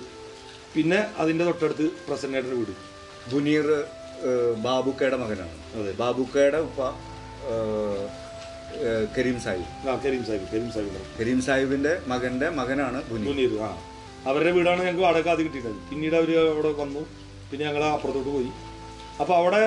പിന്നെ 0.74 1.00
അതിന്റെ 1.22 1.44
തൊട്ടടുത്ത് 1.48 1.86
പ്രസന്നേട്ടന്റെ 2.06 2.56
വീട്. 2.60 2.74
ബുനീർ 3.32 3.66
ബാബുക്കയുടെ 4.58 5.16
മകനാണ്. 5.16 5.80
അതെ. 5.80 5.92
ബാബുക്കയുടെ 5.92 6.58
ഉപ്പ 6.58 6.80
കരീം 9.18 9.40
സാഹിബ്. 9.40 9.66
കരീം 10.04 10.24
സാഹിബ് 10.26 10.46
കരീം 10.52 10.70
സാഹിബ്. 10.72 11.00
കരീം 11.20 11.42
സാഹിബിന്റെ 11.42 11.92
മകന്റെ 12.06 12.48
മകനാണ് 12.48 12.98
ആ. 13.62 13.70
അവരുടെ 14.26 14.50
വീടാണ് 14.50 14.80
ഞങ്ങൾക്ക് 14.80 15.00
വാടക 15.00 15.28
അത് 15.28 15.42
കിട്ടിയിട്ടത് 15.42 15.74
പിന്നീട് 15.90 16.14
അവർ 16.14 16.30
അവിടെ 16.38 16.72
വന്നു. 16.72 17.00
പിന്നെ 17.50 17.66
ഞങ്ങൾ 17.66 17.84
അപ്പുറത്തോട്ട് 17.84 18.30
പോയി. 18.30 18.48
അപ്പോൾ 19.20 19.34
അവിടെ 19.34 19.64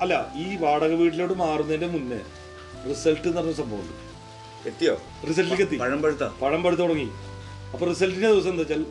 അല്ല 0.00 0.14
ഈ 0.36 0.56
വാടക 0.56 0.92
വീട്ടിലോട്ട് 1.02 1.34
മാറുന്നതിന്റെ 1.34 1.86
മുന്നേ 1.86 2.20
റിസൾട്ട് 2.90 3.28
എന്ന് 3.28 3.38
പറഞ്ഞ 3.40 3.52
സംഭവമുണ്ട് 3.52 4.68
എത്തിയോ? 4.68 4.94
റിസൾട്ടിലേക്ക് 5.28 5.62
എത്തി. 5.62 5.76
പഴം 5.76 6.02
പഴുത്ത? 6.02 6.24
പഴം 6.42 6.62
പഴുത്ത് 6.62 6.82
തുടങ്ങി. 6.82 7.08
അപ്പോൾ 7.72 7.88
റിസൾട്ടിന്റെ 7.88 8.28
ദിവസം 8.32 8.50
എന്താ 8.50 8.60
വെച്ചാൽ 8.60 8.82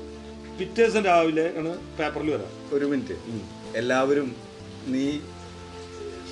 പിറ്റേ 0.60 0.86
ദിവസം 0.86 1.03
രാവിലെ 1.05 1.45
ആണ് 1.57 1.72
പേപ്പറിൽ 2.00 2.31
വരാം. 2.36 2.51
ഒരു 2.77 2.86
മിനിറ്റ്. 2.86 3.15
എല്ലാവരും 3.82 4.27
നീ 4.94 5.06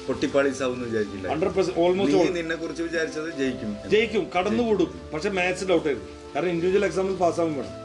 പൊട്ടിപ്പാളീസാവെന്ന് 0.08 0.86
വിചാരിക്കില്ല. 0.90 1.26
നിന്നെ 2.40 2.56
കുറിച്ച് 2.62 2.84
വിചാരിച്ചത് 2.88 3.30
ജയിക്കും. 3.42 3.72
ജയിക്കും 3.94 4.24
കടന്നുകൂടും 4.36 4.92
പക്ഷെ 5.14 5.30
മാത്സ് 5.38 5.66
ഡൗട്ട് 5.72 5.88
ആയിരുന്നു. 5.90 6.10
കാരണം 6.34 6.52
ഇൻഡിവിജ്വൽ 6.56 6.86
എക്സാമിൽ 6.88 7.16
ആവും 7.24 7.54
വേണം. 7.60 7.76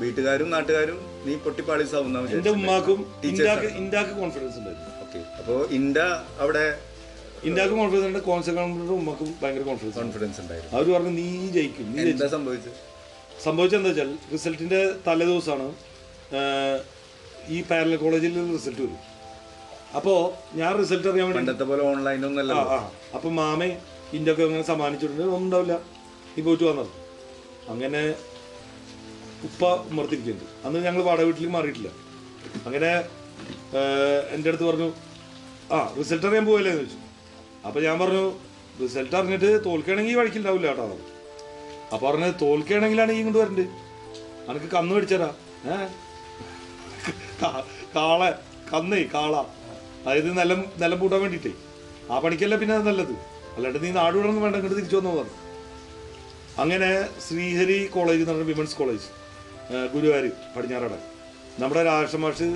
വീട്ടുകാരും 0.00 0.48
നാട്ടുകാരും 0.54 0.98
നീ 1.26 1.32
പൊട്ടിപ്പാളീസാവുന്ന 1.46 2.18
എന്റെ 2.36 2.50
ഉമ്മാക്കും 2.58 3.00
ഇന്ത്യയ്ക്ക് 3.30 3.70
ഇന്ത്യയ്ക്ക് 3.82 4.14
കോൺഫിഡൻസ് 4.20 4.58
ഉണ്ടായിരുന്നു. 4.60 4.90
ഓക്കെ. 5.04 5.20
ഇന്ത്യ 5.78 6.04
അവിടെ 6.44 6.66
ഇന്ത്യയ്ക്ക് 7.48 7.74
കോൺഫിഡൻസ് 7.80 8.06
ഉണ്ട് 8.10 8.20
കോൺസെക്വൻസിന്റെ 8.28 8.94
ഉമ്മക്കും 9.00 9.30
ഭയങ്കര 9.42 9.64
കോൺഫിഡൻസ് 9.70 9.98
കോൺഫിഡൻസ് 9.98 10.40
ഉണ്ടായിരുന്നു. 10.44 10.72
അവർ 10.76 10.86
പറഞ്ഞു 10.94 11.12
നീ 11.20 11.26
ജയിക്കും 11.56 11.88
നീ 11.96 12.04
എന്താ 12.12 12.28
സംഭവിച്ചത്? 12.36 12.78
സംഭവിച്ചെന്താ 13.46 13.90
വെച്ചാൽ 13.90 14.10
റിസൾട്ടിന്റെ 14.32 14.80
തലേ 15.06 15.26
ദിവസമാണ് 15.32 15.66
ഈ 17.48 17.62
പാരലൽ 17.62 17.96
കോളേജിൽ 17.96 18.32
നിന്ന് 18.32 18.58
റിസൾട്ട് 18.58 18.82
വരും. 18.82 18.96
അപ്പോൾ 19.96 20.56
ഞാൻ 20.56 20.78
റിസൾട്ട് 20.78 21.08
അറിയാൻ 21.08 21.30
വേണ്ടി 21.30 21.38
പണ്ടത്തെ 21.38 21.64
പോലെ 21.64 21.82
ഓൺലൈൻ 21.82 22.26
ഒന്നല്ല 22.26 22.52
ആ 22.52 22.56
ആ. 22.56 22.90
അപ്പം 23.14 23.36
മാമേ 23.36 23.78
ഇന്ത്യയ്ക്ക് 24.12 24.44
അങ്ങനെ 24.44 24.62
സമ്മാനിച്ചിട്ടുണ്ട്. 24.62 25.22
ഒന്നും 25.22 25.44
ഉണ്ടാവില്ല. 25.44 25.72
നീ 26.38 26.42
പോയിട്ട് 26.42 26.64
വന്നത് 26.64 26.86
അങ്ങനെ 27.68 28.14
ഉപ്പ 29.44 29.64
ഉമ്മർത്തിരിക്കുന്നുണ്ട്. 29.64 30.66
അന്ന് 30.66 30.84
ഞങ്ങൾ 30.84 31.02
വാടക 31.02 31.22
വീട്ടിലേക്ക് 31.22 31.54
മാറിയിട്ടില്ല. 31.54 31.88
അങ്ങനെ 32.66 32.86
ഏഹ്, 33.76 34.28
എന്റെ 34.30 34.48
അടുത്ത് 34.48 34.64
പറഞ്ഞു 34.64 34.92
ആ 35.72 35.94
റിസൾട്ട് 35.98 36.26
അറിയാൻ 36.26 36.46
പോയല്ലേ 36.46 36.70
എന്ന് 36.70 36.82
ചോദിച്ചു. 36.82 36.98
അപ്പോൾ 37.66 37.82
ഞാൻ 37.82 37.98
പറഞ്ഞു 37.98 38.32
റിസൾട്ട് 38.82 39.16
അറിഞ്ഞിട്ട് 39.16 39.64
തോൽക്കുകയാണെങ്കിൽ 39.64 40.12
ഈ 40.12 40.14
വഴിക്കുണ്ടാവില്ല 40.14 40.66
കേട്ടോ. 40.66 40.96
അപ്പോൾ 41.92 42.10
പറഞ്ഞത് 42.10 42.34
തോൽക്കുകയാണെങ്കിലാണ് 42.42 43.12
ഈ 43.12 43.16
ഇങ്ങോട്ട് 43.16 43.38
വരണ്ട് 43.38 43.60
അനക്ക് 44.50 44.64
കന്ന് 44.64 44.94
മേടിച്ചരാ. 44.94 45.34
ഏ? 45.64 45.68
കാ- 45.68 46.07
കാള 47.96 48.22
കന്നേ 48.70 49.02
കാള. 49.14 49.34
അതായത് 50.04 50.30
നിലം 50.38 50.60
നിലം 50.82 50.98
പൂട്ടാൻ 51.00 51.20
വേണ്ടിയിട്ടേ. 51.24 51.52
ആ 52.10 52.18
പണിക്കല്ല 52.24 52.56
പിന്നെ 52.62 52.74
അത് 52.78 52.86
നല്ലത്. 52.88 53.14
അല്ലാണ്ട് 53.56 53.78
നീ 53.84 53.90
നാട് 53.98 54.16
വിടണം 54.16 54.42
വേണ്ട 54.42 54.56
ഇങ്ങോട്ട് 54.56 54.78
തിരിച്ചു 54.78 54.96
വന്നു 54.96 55.10
പറഞ്ഞു 55.18 55.36
അങ്ങനെ 56.62 56.90
ശ്രീഹരി 57.26 57.78
കോളേജ് 57.94 58.20
എന്ന് 58.22 58.32
പറഞ്ഞ 58.32 58.46
വിമൻസ് 58.52 58.76
കോളേജ് 58.80 59.06
ഗുരുവായൂർ 59.94 60.26
പടിഞ്ഞാറട. 60.56 60.94
നമ്മുടെ 61.62 61.82
രാഷ്ട്രമാഷ് 61.90 62.48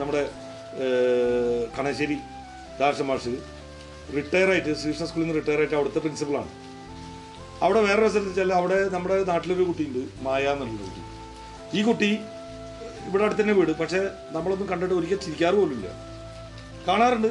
നമ്മുടെ 0.00 0.22
കണശ്ശേരി 1.78 2.18
രാഷ്ട്രമാഷ് 2.80 3.34
റിട്ടയർ 4.16 4.48
ആയിട്ട് 4.52 4.72
ശ്രീകൃഷ്ണ 4.80 5.06
സ്കൂളിൽ 5.10 5.26
നിന്ന് 5.26 5.38
റിട്ടയർ 5.40 5.58
ആയിട്ട് 5.62 5.76
അവിടുത്തെ 5.78 6.00
പ്രിൻസിപ്പളാണ് 6.04 6.50
അവിടെ 7.64 7.80
വേറൊരു 7.86 8.08
സ്ഥലത്ത് 8.12 8.30
വെച്ചാൽ 8.30 8.52
അവിടെ 8.60 8.78
നമ്മുടെ 8.94 9.16
നാട്ടിലൊരു 9.30 9.64
കുട്ടിയുണ്ട് 9.70 10.02
മായ 10.24 10.52
എന്നുള്ളൊരു 10.54 10.82
കുട്ടി. 10.88 11.02
ഈ 11.78 11.82
കുട്ടി 11.82 12.10
ഇവിടെ 13.08 13.24
അടുത്ത് 13.24 13.42
തന്നെ 13.42 13.54
വീട്. 13.54 13.72
പക്ഷേ 13.80 14.00
നമ്മളൊന്നും 14.36 14.68
കണ്ടിട്ട് 14.68 14.94
ഒരിക്കൽ 14.94 15.18
ചിരിക്കാറ് 15.24 15.54
പോലുമില്ല 15.54 15.88
കാണാറുണ്ട്. 16.88 17.30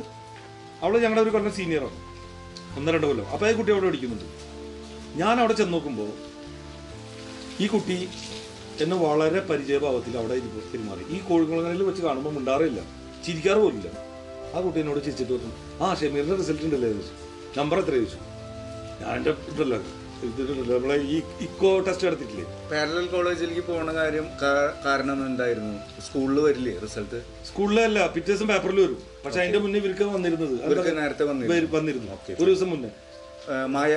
അവൾ 0.84 0.94
ഞങ്ങളുടെ 1.04 1.22
ഒരു 1.22 1.32
കൊല്ലം 1.36 1.54
സീനിയറാണ് 1.60 2.00
ഒന്ന് 2.78 2.92
രണ്ട് 2.92 3.08
കൊല്ലം. 3.08 3.28
അപ്പോൾ 3.34 3.50
ഈ 3.50 3.54
കുട്ടി 3.60 3.72
അവിടെ 3.72 3.86
പഠിക്കുന്നുണ്ട്. 3.86 4.28
ഞാൻ 5.22 5.40
അവിടെ 5.42 5.54
ചെന്ന് 5.54 5.74
നോക്കുമ്പോൾ 5.74 6.10
ഈ 7.64 7.68
കുട്ടി 7.68 7.98
എന്നെ 8.84 8.96
വളരെ 8.98 9.40
പരിചയഭാവത്തിൽ 9.40 10.18
അവിടെ 10.18 10.40
പെരുമാറി. 10.72 11.04
ഈ 11.16 11.20
കോഴിക്കുളങ്ങളിൽ 11.28 11.84
വെച്ച് 11.90 12.02
കാണുമ്പോൾ 12.02 12.34
മിണ്ടാറില്ല. 12.38 12.80
ചിരിക്കാറ് 13.26 13.58
പോലില്ല 13.58 13.90
ആ 14.56 14.62
കുട്ടി 14.66 14.80
എന്നോട് 14.80 15.00
ചിരിച്ചിട്ട് 15.06 15.34
പറഞ്ഞു 15.34 15.54
ആ 15.84 15.94
ഷെമീറിന്റെ 16.00 16.36
റിസൾട്ട് 16.36 16.64
ഉണ്ടല്ലേ? 16.64 16.90
ചോദിച്ചു. 16.94 17.14
നമ്പർ 17.60 17.78
എത്ര 17.80 17.94
ചോദിച്ചു. 18.00 18.20
ഞാൻ 19.02 19.12
എന്റെ 19.18 19.32
ഇതല്ല. 19.52 19.76
ഇതിട്ടുണ്ടല്ലോ 20.28 20.74
നമ്മളെ 20.78 20.98
ഈ 21.14 21.18
ഇക്കോ 21.46 21.72
ടെസ്റ്റ് 21.88 22.06
എടുത്തിട്ടില്ലേ? 22.10 22.46
പാരലൽ 22.72 23.06
കോളേജിലേക്ക് 23.14 23.64
പോണ 23.70 23.90
കാര്യം 24.00 24.28
കാരണം 24.86 25.20
എന്തായിരുന്നു? 25.30 25.76
സ്കൂളിൽ 26.06 26.38
വരില്ലേ 26.46 26.74
റിസൾട്ട്? 26.86 27.20
സ്കൂളിലല്ല 27.50 28.00
പിറ്റേ 28.16 28.32
ദിവസം 28.32 28.48
പേപ്പറിൽ 28.52 28.80
വരും. 28.86 29.00
പക്ഷെ 29.26 29.40
അതിന്റെ 29.44 29.62
മുന്നേ 29.66 29.80
ഇവർക്ക് 29.84 30.08
വന്നിരുന്നത്. 30.16 30.56
ഇവർക്ക് 30.68 30.94
നേരത്തെ 31.02 31.26
വന്നിരുന്നു. 31.32 32.10
ഒരു 32.42 32.50
ദിവസം 32.52 32.70
മുന്നേ. 32.74 32.92
മായ 33.76 33.94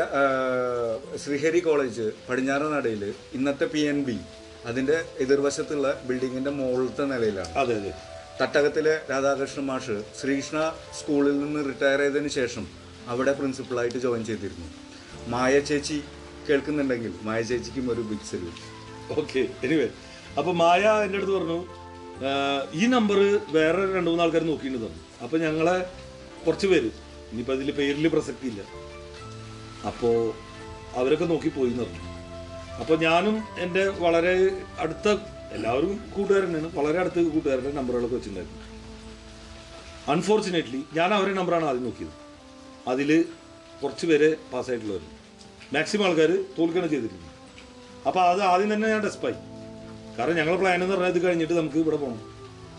ശ്രീഹരി 1.22 1.60
കോളേജ് 1.66 2.06
പടിഞ്ഞാറ് 2.28 2.66
നടയിൽ 2.75 3.04
ഇന്നത്തെ 3.37 3.66
പി 3.75 3.82
എൻ 3.92 4.00
ബി 4.08 4.16
അതിന്റെ 4.70 4.96
എതിർവശത്തുള്ള 5.25 5.87
ബിൽഡിങ്ങിന്റെ 6.08 6.52
മുകളിലത്തെ 6.58 7.04
നിലയിലാണ്. 7.12 7.52
അതെ 7.62 7.76
അതെ. 7.80 7.92
തട്ടകത്തിലെ 8.40 8.94
രാധാകൃഷ്ണ 9.10 9.60
മാഷ് 9.70 9.96
ശ്രീകൃഷ്ണ 10.18 10.58
സ്കൂളിൽ 10.98 11.37
നിന്ന് 11.44 11.60
റിട്ടയർ 11.70 12.00
ചെയ്തതിന് 12.04 12.32
ശേഷം 12.40 12.66
അവിടെ 13.12 13.32
പ്രിൻസിപ്പളായിട്ട് 13.38 13.98
ജോയിൻ 14.04 14.22
ചെയ്തിരുന്നു. 14.30 14.68
മായ 15.32 15.54
ചേച്ചി 15.68 15.99
കേൾക്കുന്നുണ്ടെങ്കിൽ 16.49 17.12
മായ 17.26 17.40
ചേച്ചിക്കും 17.50 17.87
ഒരു 17.94 18.02
ബിഗ് 18.11 18.28
സല്യൂട്ട് 18.30 18.62
ഓക്കെ 19.20 19.42
എനിവേ 19.66 19.88
അപ്പൊ 20.38 20.50
മായ 20.62 20.82
എന്റെ 21.04 21.18
അടുത്ത് 21.18 21.35
പറഞ്ഞു 21.38 21.58
ഈ 22.80 22.87
നമ്പർ 22.97 23.18
വേറെ 23.56 23.80
രണ്ട് 23.97 24.11
മൂന്ന് 24.11 24.25
ആൾക്കാർ 24.25 24.42
നോക്കിയിട്ടുണ്ട് 24.50 24.87
തന്നു 24.87 25.02
അപ്പൊ 25.25 25.37
ഞങ്ങളെ 25.44 25.76
കുറച്ച് 26.44 26.66
പേര് 26.73 26.90
ഇനിയിപ്പോൾ 27.30 27.56
അതിൽ 27.56 27.70
പേരിൽ 27.80 28.08
പ്രസക്തി 28.14 28.47
ഇല്ല 28.52 28.62
അപ്പോൾ 29.90 30.16
അവരൊക്കെ 31.00 31.26
നോക്കി 31.35 31.50
പോയി 31.56 31.73
അപ്പൊ 31.78 32.06
അപ്പോൾ 32.82 32.97
ഞാനും 33.06 33.37
എന്റെ 33.64 33.85
വളരെ 34.04 34.35
അടുത്ത 34.82 35.08
എല്ലാവരും 35.56 35.92
കൂട്ടുകാരനാണ്. 36.14 36.68
വളരെ 36.78 36.99
അടുത്ത 37.02 37.20
കൂട്ടുകാരുടെ 37.35 37.70
നമ്പറുകളൊക്കെ 37.78 38.16
വെച്ചിട്ടുണ്ടായിരുന്നു. 38.16 38.61
അൺഫോർച്ചുനേറ്റ്ലി 40.14 40.80
ഞാൻ 40.99 41.11
അവരുടെ 41.14 41.37
നമ്പറാണ് 41.38 41.66
ആദ്യം 41.70 41.85
നോക്കിയത്. 41.88 42.14
അതിൽ 42.92 43.11
കുറച്ച് 43.82 44.06
പേര് 44.06 44.28
പാസ്സായിട്ടുള്ളവർ 44.52 45.02
മാക്സിമം 45.75 46.04
ആൾക്കാർ 46.06 46.30
തോൽക്കുകയാണ് 46.58 46.90
ചെയ്തിരുന്നത് 46.90 47.25
അപ്പോൾ 48.08 48.20
അത് 48.30 48.40
ആദ്യം 48.42 48.75
തന്നെ 48.75 48.88
ഞാൻ 48.88 49.00
ഡെസ്പായി 49.00 49.37
കാരണം 50.18 50.37
ഞങ്ങളുടെ 50.37 50.61
പ്ലാൻ 50.61 50.82
എന്ന് 50.82 50.94
പറഞ്ഞാൽ 50.94 51.12
ഇത് 51.14 51.26
കഴിഞ്ഞിട്ട് 51.26 51.52
നമുക്ക് 51.52 51.76
ഇവിടെ 51.76 51.97
പോകണം 51.97 52.20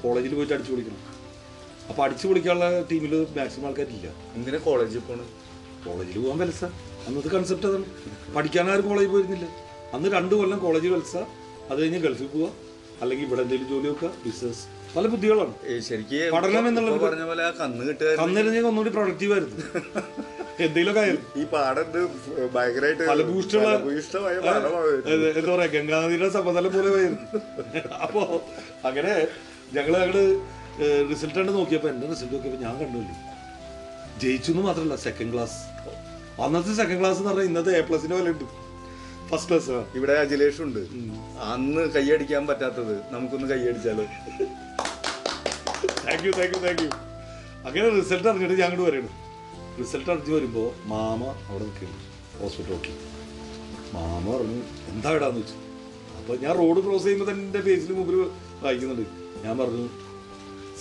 കോളേജിൽ 0.01 0.33
പോയിട്ട് 0.35 0.53
അടിച്ചു 0.53 0.71
പൊളിക്കണം. 0.71 1.01
അപ്പോൾ 1.89 2.03
അടിച്ചു 2.05 2.27
പൊളിക്കാനുള്ള 2.27 2.81
ടീമിൽ 2.91 3.13
മാക്സിമം 3.37 3.67
ആൾക്കാരില്ല 3.67 4.07
എന്തിനാ 4.35 4.57
കോളേജിൽ 4.57 4.99
പോകണം 4.99 5.27
കോളേജിൽ 5.85 6.17
പോകാൻ 6.23 6.37
വലസ 6.39 6.63
അന്നത്തെ 7.07 7.29
കൺസെപ്റ്റ് 7.29 7.67
അതാണ്. 7.67 7.85
പഠിക്കാനാരും 8.35 8.87
കോളേജിൽ 8.89 9.11
പോയിരുന്നില്ല. 9.11 9.47
അന്ന് 9.93 10.09
രണ്ട് 10.09 10.35
കൊല്ലം 10.35 10.59
കോളേജിൽ 10.59 10.91
വലസ 10.93 11.15
അത് 11.69 11.77
കഴിഞ്ഞ് 11.81 11.99
ഗൾഫിൽ 11.99 12.27
പോവുക 12.27 12.49
അല്ലെങ്കിൽ 13.01 13.25
ഇവിടെ 13.27 13.41
എന്തെങ്കിലും 13.41 13.69
ജോലി 13.73 13.87
നോക്കുക 13.87 14.11
ബിസിനസ് 14.25 14.63
പല 14.95 15.07
ബുദ്ധികളാണ്. 15.07 15.53
ശരിക്കും 15.87 16.33
പഠനം 16.35 16.67
എന്നുള്ളത് 16.67 16.99
പറഞ്ഞ 17.05 17.23
പോലെ 17.23 17.45
കന്ന് 17.61 17.83
കിട്ടുക 17.89 18.11
കന്നിരുന്നെങ്കിൽ 18.21 18.69
ഒന്നുകൂടി 18.71 18.93
പ്രൊഡക്റ്റീവ് 18.97 19.33
ആയിരുന്നു. 19.33 19.57
എന്തെങ്കിലുമൊക്കെ 20.59 21.03
ഈ 21.39 21.45
പാടം 21.51 21.87
ഭയങ്കരമായിട്ട് 22.55 23.03
എന്താ 25.35 25.53
പറയാ 25.53 25.69
ഗംഗാനദിയുടെ 25.75 26.29
സമതലം 26.37 26.71
പോലെ 26.75 26.91
വരുന്നു 26.95 27.19
അപ്പോ 28.03 28.21
അങ്ങനെ 28.85 29.13
ഞങ്ങൾ 29.73 29.93
ഞങ്ങൾ 29.97 30.17
റിസൾട്ട് 31.09 31.39
ആണ് 31.41 31.51
നോക്കിയപ്പോ 31.57 31.89
എന്റെ 31.89 32.07
റിസൾട്ട് 32.11 32.33
നോക്കിയപ്പോ 32.35 32.59
ഞാൻ 32.65 32.75
കണ്ടില്ല 32.81 33.11
ജയിച്ചു 34.21 34.49
എന്ന് 34.51 34.63
മാത്രമല്ല 34.63 34.95
സെക്കൻഡ് 35.03 35.33
ക്ലാസ് 35.33 35.57
അന്നത്തെ 36.43 36.73
സെക്കൻഡ് 36.73 36.99
ക്ലാസ് 37.01 37.19
എന്ന് 37.19 37.29
പറഞ്ഞാൽ 37.29 37.47
ഇന്നത്തെ 37.49 37.71
എ 37.77 37.83
പ്ലസിന് 37.87 38.13
പോലെ 38.13 38.31
ഉണ്ട്. 38.31 38.45
ഫസ്റ്റ് 39.29 39.49
ക്ലാസ് 39.49 39.73
ഇവിടെ 39.97 40.13
അജിലേഷ് 40.21 40.61
ഉണ്ട്. 40.61 40.79
അന്ന് 41.47 41.81
കൈയടിക്കാൻ 41.95 42.43
പറ്റാത്തത് 42.47 42.93
നമുക്കൊന്ന് 43.11 43.47
കൈയടിച്ചാലോ 43.51 44.05
thank 46.05 46.25
you 46.27 46.31
thank 46.31 46.53
you 46.55 46.61
thank 46.65 46.83
you 46.83 46.89
അങ്ങനെ 47.65 47.87
റിസൾട്ട് 47.97 48.27
അറിഞ്ഞിട്ട് 48.29 48.57
ഞാൻ 48.61 48.69
അങ്ങോട്ട് 48.69 48.87
വരണം 48.89 49.13
റിസൾട്ട് 49.81 50.09
അറിഞ്ഞ് 50.13 50.33
വരുമ്പോൾ 50.35 50.67
മാമ 50.91 51.21
അവിടെ 51.49 51.63
നിൽക്കുന്നു. 51.67 51.97
ഹോസ്പിറ്റൽ 52.41 52.71
നോക്കി 52.73 52.93
മാമ 53.95 54.25
പറഞ്ഞു 54.35 54.59
എന്താ 54.91 55.09
ഇടാന്ന് 55.17 55.41
വെച്ചു. 55.41 55.57
അപ്പോൾ 56.19 56.35
ഞാൻ 56.43 56.53
റോഡ് 56.61 56.81
ക്രോസ് 56.85 57.03
ചെയ്യുമ്പോൾ 57.05 57.27
തന്നെ 57.31 57.43
എന്റെ 57.47 57.61
ഫേസിൽ 57.67 57.91
മുമ്പിൽ 57.99 58.17
വായിക്കുന്നുണ്ട്. 58.63 59.05
ഞാൻ 59.45 59.53
പറഞ്ഞു 59.61 59.85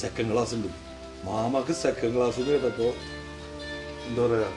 സെക്കൻഡ് 0.02 0.33
ക്ലാസ് 0.33 0.55
ഉണ്ട്. 0.59 0.69
മാമക്ക് 1.28 1.75
സെക്കൻഡ് 1.85 2.14
ക്ലാസ് 2.17 2.40
കേട്ടപ്പോൾ 2.49 2.90
എന്താ 4.09 4.23
പറയുക 4.26 4.49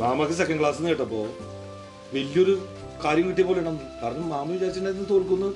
മാമക്ക് 0.00 0.34
സെക്കൻഡ് 0.40 0.60
ക്ലാസ് 0.60 0.82
കേട്ടപ്പോൾ 0.88 1.24
വലിയൊരു 2.14 2.54
കാര്യം 3.04 3.26
കിട്ടിയ 3.28 3.44
പോലെ 3.48 3.60
ഉണ്ടെന്ന് 3.62 3.86
കാരണം 4.02 4.26
മാമ 4.34 4.48
വിചാരിച്ചിട്ടുണ്ടായിരുന്നു 4.56 5.08
തോൽക്കുന്നു 5.12 5.48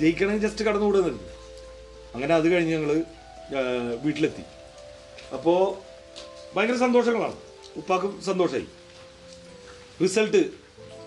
ജയിക്കണമെങ്കിൽ 0.00 0.44
ജസ്റ്റ് 0.46 0.62
കടന്നു 0.66 0.86
വിടുന്നുണ്ട് 0.88 1.26
അങ്ങനെ 2.14 2.32
അത് 2.38 2.46
കഴിഞ്ഞ് 2.52 2.72
ഞങ്ങൾ 2.76 2.90
വീട്ടിലെത്തി. 4.04 4.42
അപ്പോൾ 5.34 5.60
ഭയങ്കര 6.56 6.76
സന്തോഷങ്ങളാണ്. 6.76 7.36
ഉപ്പാക്കും 7.76 8.22
സന്തോഷമായി 8.22 8.66
റിസൾട്ട് 10.02 10.36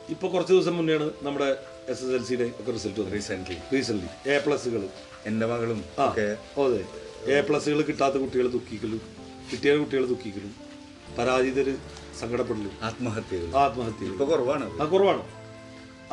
ഇപ്പോൾ 0.10 0.28
കുറച്ച് 0.28 0.54
ദിവസം 0.54 0.78
മുന്നെയാണ് 0.78 1.12
നമ്മുടെ 1.22 1.58
എസ് 1.90 2.04
എസ് 2.04 2.12
എൽ 2.12 2.24
സിയുടെ 2.24 2.52
ഒക്കെ 2.60 2.72
റിസൾട്ട് 2.72 3.00
വന്നത്. 3.00 3.14
റീസെന്റ് 3.14 3.58
റീസെന്റ്ലി 3.74 4.30
എ 4.30 4.40
പ്ലസ്സുകൾ 4.40 4.90
എന്റെ 5.26 5.46
മകളും 5.46 5.86
ആ 6.00 6.04
അതെ. 6.04 6.86
എ 7.34 7.42
പ്ലസ്സുകൾ 7.42 7.82
കിട്ടാത്ത 7.82 8.16
കുട്ടികൾ 8.16 8.48
ദുഃഖിക്കലും 8.48 9.02
കിട്ടിയ 9.52 9.76
കുട്ടികൾ 9.76 10.06
ദുഃഖിക്കലും 10.06 10.56
പരാജിതർ 11.20 11.78
സങ്കടപ്പെടലും. 12.20 12.72
ആത്മഹത്യകൾ 12.84 13.58
ആത്മഹത്യകൾ 13.58 14.12
ഇപ്പോൾ 14.12 14.30
കുറവാണ് 14.30 14.82
ആ 14.82 14.86
കുറവാണ്. 14.86 15.24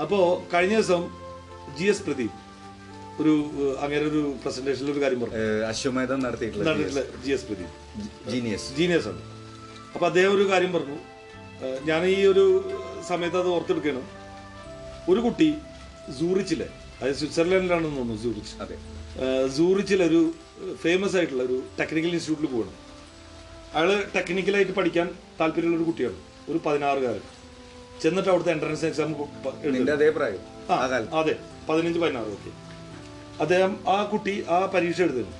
അപ്പോൾ 0.01 0.55
കഴിഞ്ഞ 0.55 0.75
ദിവസം 0.75 1.03
ജി 1.79 1.85
എസ് 1.85 2.03
പ്രദീപ് 2.03 2.50
ഒരു 3.21 3.33
അങ്ങനെ 3.85 4.03
ഒരു 4.11 4.21
പ്രസന്റേഷനിൽ 4.43 4.91
ഒരു 4.95 5.01
കാര്യം 5.05 5.21
പറഞ്ഞു. 5.21 5.39
അശ്വമേധം 5.71 6.21
നടത്തിയിട്ടുള്ള 6.27 6.75
G 7.25 7.33
S 7.37 7.47
Pradeep 7.49 7.75
genius 8.33 8.69
genius 8.79 9.09
ആണ്. 9.13 9.23
അപ്പോൾ 9.95 10.07
അദ്ദേഹം 10.11 10.33
ഒരു 10.37 10.45
കാര്യം 10.53 10.73
പറഞ്ഞു. 10.77 10.99
ഞാൻ 11.91 12.03
ഈ 12.15 12.19
ഒരു 12.33 12.45
സമയത്ത് 13.09 13.39
അത് 13.43 13.49
ഓർത്തെടുക്കുകയാണ്. 13.57 14.03
ഒരു 15.13 15.21
കുട്ടി 15.27 15.49
സൂറിച്ചിലെ 16.19 16.69
അതായത് 16.99 17.19
സ്വിറ്റ്സർലൻഡിലാണെന്ന് 17.21 17.99
തോന്നുന്നു 17.99 18.23
സൂറിച്ച്. 18.23 18.55
അതെ. 18.65 18.77
സൂറിച്ചിലെ 19.57 20.05
ഒരു 20.11 20.21
ഫേമസ് 20.85 21.17
ആയിട്ടുള്ള 21.19 21.43
ഒരു 21.49 21.57
ടെക്നിക്കൽ 21.81 22.13
ഇൻസ്റ്റിറ്റ്യൂട്ടിൽ 22.17 22.55
പോകണം 22.57 22.77
അയാൾ 23.75 23.91
ടെക്നിക്കലായിട്ട് 24.17 24.75
പഠിക്കാൻ 24.79 25.07
താല്പര്യമുള്ള 25.41 25.79
ഒരു 25.81 25.87
കുട്ടിയാണ്. 25.91 26.19
ഒരു 26.51 26.59
പതിനാറുകാരൻ. 26.67 27.25
ചെന്നിട്ട് 28.03 28.31
അവിടുത്തെ 28.33 28.53
എൻട്രൻസ് 28.57 28.85
എക്സാം 28.91 29.11
അതെ 31.21 31.35
പതിനഞ്ച് 31.69 31.99
പതിനാറ് 32.03 32.31
ഓക്കെ 32.37 32.51
അദ്ദേഹം 33.45 33.73
ആ 33.89 33.99
കുട്ടി 34.13 34.35
ആ 34.57 34.59
പരീക്ഷ 34.75 35.01
എഴുതുന്നു 35.07 35.37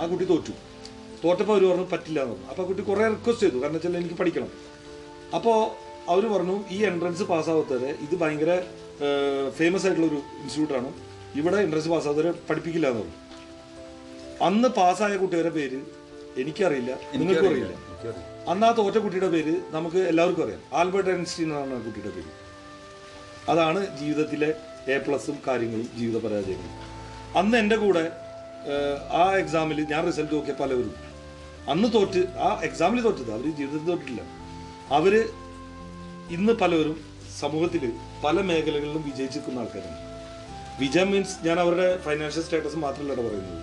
ആ 0.00 0.06
കുട്ടി 0.12 0.24
തോറ്റു. 0.24 0.54
തോറ്റപ്പോൾ 1.24 1.54
അവർ 1.54 1.64
പറഞ്ഞു 1.70 1.86
പറ്റില്ല 1.92 2.18
എന്ന് 2.24 2.34
പറഞ്ഞു. 2.34 2.48
അപ്പോൾ 2.52 2.64
കുട്ടി 2.66 2.82
കുറേ 2.82 3.04
റിക്വസ്റ്റ് 3.14 3.44
ചെയ്തു. 3.44 3.58
കാരണം 3.62 3.76
വെച്ചാൽ 3.76 3.96
എനിക്ക് 4.00 4.16
പഠിക്കണം. 4.20 4.50
അപ്പോൾ 5.36 5.58
അവർ 6.12 6.24
പറഞ്ഞു 6.32 6.56
ഈ 6.70 6.78
എൻട്രൻസ് 6.90 7.22
പാസ്സാവാത്തവരെ 7.30 7.90
ഇത് 8.04 8.14
ഭയങ്കര 8.22 8.52
ഫേമസ് 9.58 9.86
ആയിട്ടുള്ള 9.86 10.08
ഒരു 10.12 10.20
ഇൻസ്റ്റിറ്റ്യൂട്ടാണ് 10.42 10.90
ഇവിടെ 11.40 11.58
എൻട്രൻസ് 11.64 11.88
പാസ്സാവാത്തവരെ 11.88 12.32
പഠിപ്പിക്കില്ല 12.48 12.86
എന്ന് 12.92 13.02
പറഞ്ഞു. 13.02 13.16
അന്ന് 14.48 14.68
പാസ്സായ 14.80 15.16
കുട്ടികളുടെ 15.22 15.52
പേര് 15.58 15.78
എനിക്കറിയില്ല. 16.42 16.92
നിങ്ങൾക്കും 17.20 17.48
അറിയില്ല. 17.50 17.74
അന്ന് 18.50 18.66
ആ 18.66 18.70
തോറ്റ 18.80 18.98
കുട്ടിയുടെ 19.04 19.30
പേര് 19.34 19.54
നമുക്ക് 19.76 20.00
എല്ലാവർക്കും 20.10 20.44
അറിയാം. 20.44 20.62
ആൽബർട്ട് 20.80 21.10
ഐൻസ്റ്റീൻ 21.10 21.48
എന്നാണ് 21.48 21.84
കുട്ടിയുടെ 21.86 22.12
പേര്. 22.16 22.30
അതാണ് 23.52 23.80
ജീവിതത്തിലെ 24.00 24.50
എ 24.94 24.98
പ്ലസും 25.06 25.36
കാര്യങ്ങളും 25.48 25.88
ജീവിത 25.98 26.18
പരാജയങ്ങളും. 26.26 26.76
അന്ന് 27.36 27.56
എന്റെ 27.58 27.76
കൂടെ 27.76 28.12
ആ 29.12 29.24
എക്സാമിൽ 29.36 29.80
ഞാൻ 29.90 30.06
റിസൾട്ട് 30.06 30.34
നോക്കിയ 30.34 30.54
പലവരും 30.60 30.94
അന്ന് 31.72 31.88
തോറ്റ് 31.94 32.20
ആ 32.46 32.60
എക്സാമിൽ 32.62 33.00
തോറ്റത്. 33.02 33.30
അവർ 33.32 33.46
ജീവിതത്തിൽ 33.58 33.86
തോറ്റില്ല 33.90 34.20
അവർ 34.92 35.14
ഇന്ന് 36.36 36.52
പലവരും 36.52 36.96
സമൂഹത്തിൽ 37.40 37.92
പല 38.24 38.40
മേഖലകളിലും 38.40 39.02
വിജയിച്ചിരിക്കുന്ന 39.08 39.58
ആൾക്കാരാണ്. 39.58 39.98
വിജയം 40.80 41.10
മീൻസ് 41.12 41.46
ഞാൻ 41.46 41.60
അവരുടെ 41.60 42.00
ഫൈനാൻഷ്യൽ 42.06 42.42
സ്റ്റാറ്റസ് 42.42 42.76
മാത്രമല്ല 42.76 43.20
പറയുന്നത്. 43.28 43.62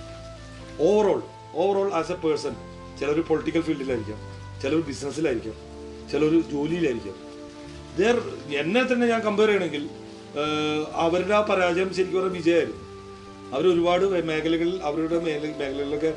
Overall 0.87 1.23
overall 1.55 1.93
as 1.93 2.11
a 2.11 2.15
person 2.15 2.55
ചിലർ 2.99 3.19
പൊളിറ്റിക്കൽ 3.21 3.61
ഫീൽഡിലായിരിക്കാം 3.61 4.19
ചിലർ 4.61 4.81
ബിസിനസ്സിലായിരിക്കാം 4.89 5.53
ചിലർ 6.11 6.33
ജോലിയിലായിരിക്കാം. 6.53 7.17
ദർ 7.99 8.17
എന്നെ 8.61 8.83
തന്നെ 8.83 9.07
ഞാൻ 9.07 9.21
കമ്പയർ 9.21 9.47
ചെയ്യണമെങ്കിൽ 9.47 9.89
അവരുടെ 10.93 11.33
ആ 11.33 11.41
പരാജയം 11.41 11.93
ശരിക്കും 11.93 12.19
പറഞ്ഞാൽ 12.19 12.37
വിജയമായിരുന്നു. 12.41 12.84
അവർ 13.53 13.65
ഒരുപാട് 13.73 14.05
മേഖലകളിൽ 14.31 14.77
അവരുടെ 14.89 15.17
മേഖല 15.27 15.51
മേഖലകളിലൊക്കെ 15.61 16.11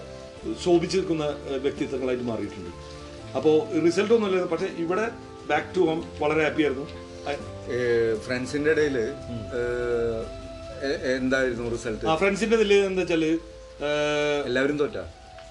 ശോഭിച്ചു 0.65 0.97
നിൽക്കുന്ന 0.99 1.25
വ്യക്തിത്വങ്ങളായിട്ട് 1.65 2.27
മാറിയിട്ടുണ്ട്. 2.31 2.73
അപ്പോൾ 3.39 3.57
റിസൾട്ട് 3.87 4.13
ഒന്നുമില്ല 4.17 4.47
പക്ഷേ 4.55 4.69
ഇവിടെ 4.85 5.05
ബാക്ക് 5.51 5.71
ടു 5.77 5.83
ഹോം 5.89 6.01
വളരെ 6.23 6.43
ഹാപ്പി 6.47 6.63
ആയിരുന്നു. 6.67 6.87
ഫ്രണ്ട്സിന്റെ 8.27 8.71
ഇടയിൽ 8.77 8.97
എന്തായിരുന്നു 11.17 11.69
റിസൾട്ട് 11.77 12.07
ആ 12.11 12.15
ഫ്രണ്ട്സിന്റെ 12.23 12.57
ഇതിൽ 12.59 12.73
എന്താ 12.89 13.03
വെച്ചാൽ 13.03 13.25
എല്ലാവരും 14.49 14.77
തോറ്റ? 14.83 14.99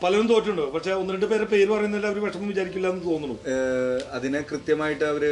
പലരും 0.03 0.27
തോറ്റുണ്ടോ 0.31 0.65
പക്ഷെ 0.73 0.91
ഒന്ന് 1.01 1.11
രണ്ട് 1.13 1.27
പേരെ 1.31 1.45
പേര് 1.53 1.69
പറയുന്നില്ല 1.75 2.07
അവർ 2.11 2.19
വിഷമം 2.25 2.47
വിചാരിക്കില്ല 2.53 2.87
എന്ന് 2.93 3.03
തോന്നുന്നു. 3.09 3.37
അതിനെ 4.17 4.39
കൃത്യമായിട്ട് 4.49 5.05
അവർ 5.11 5.23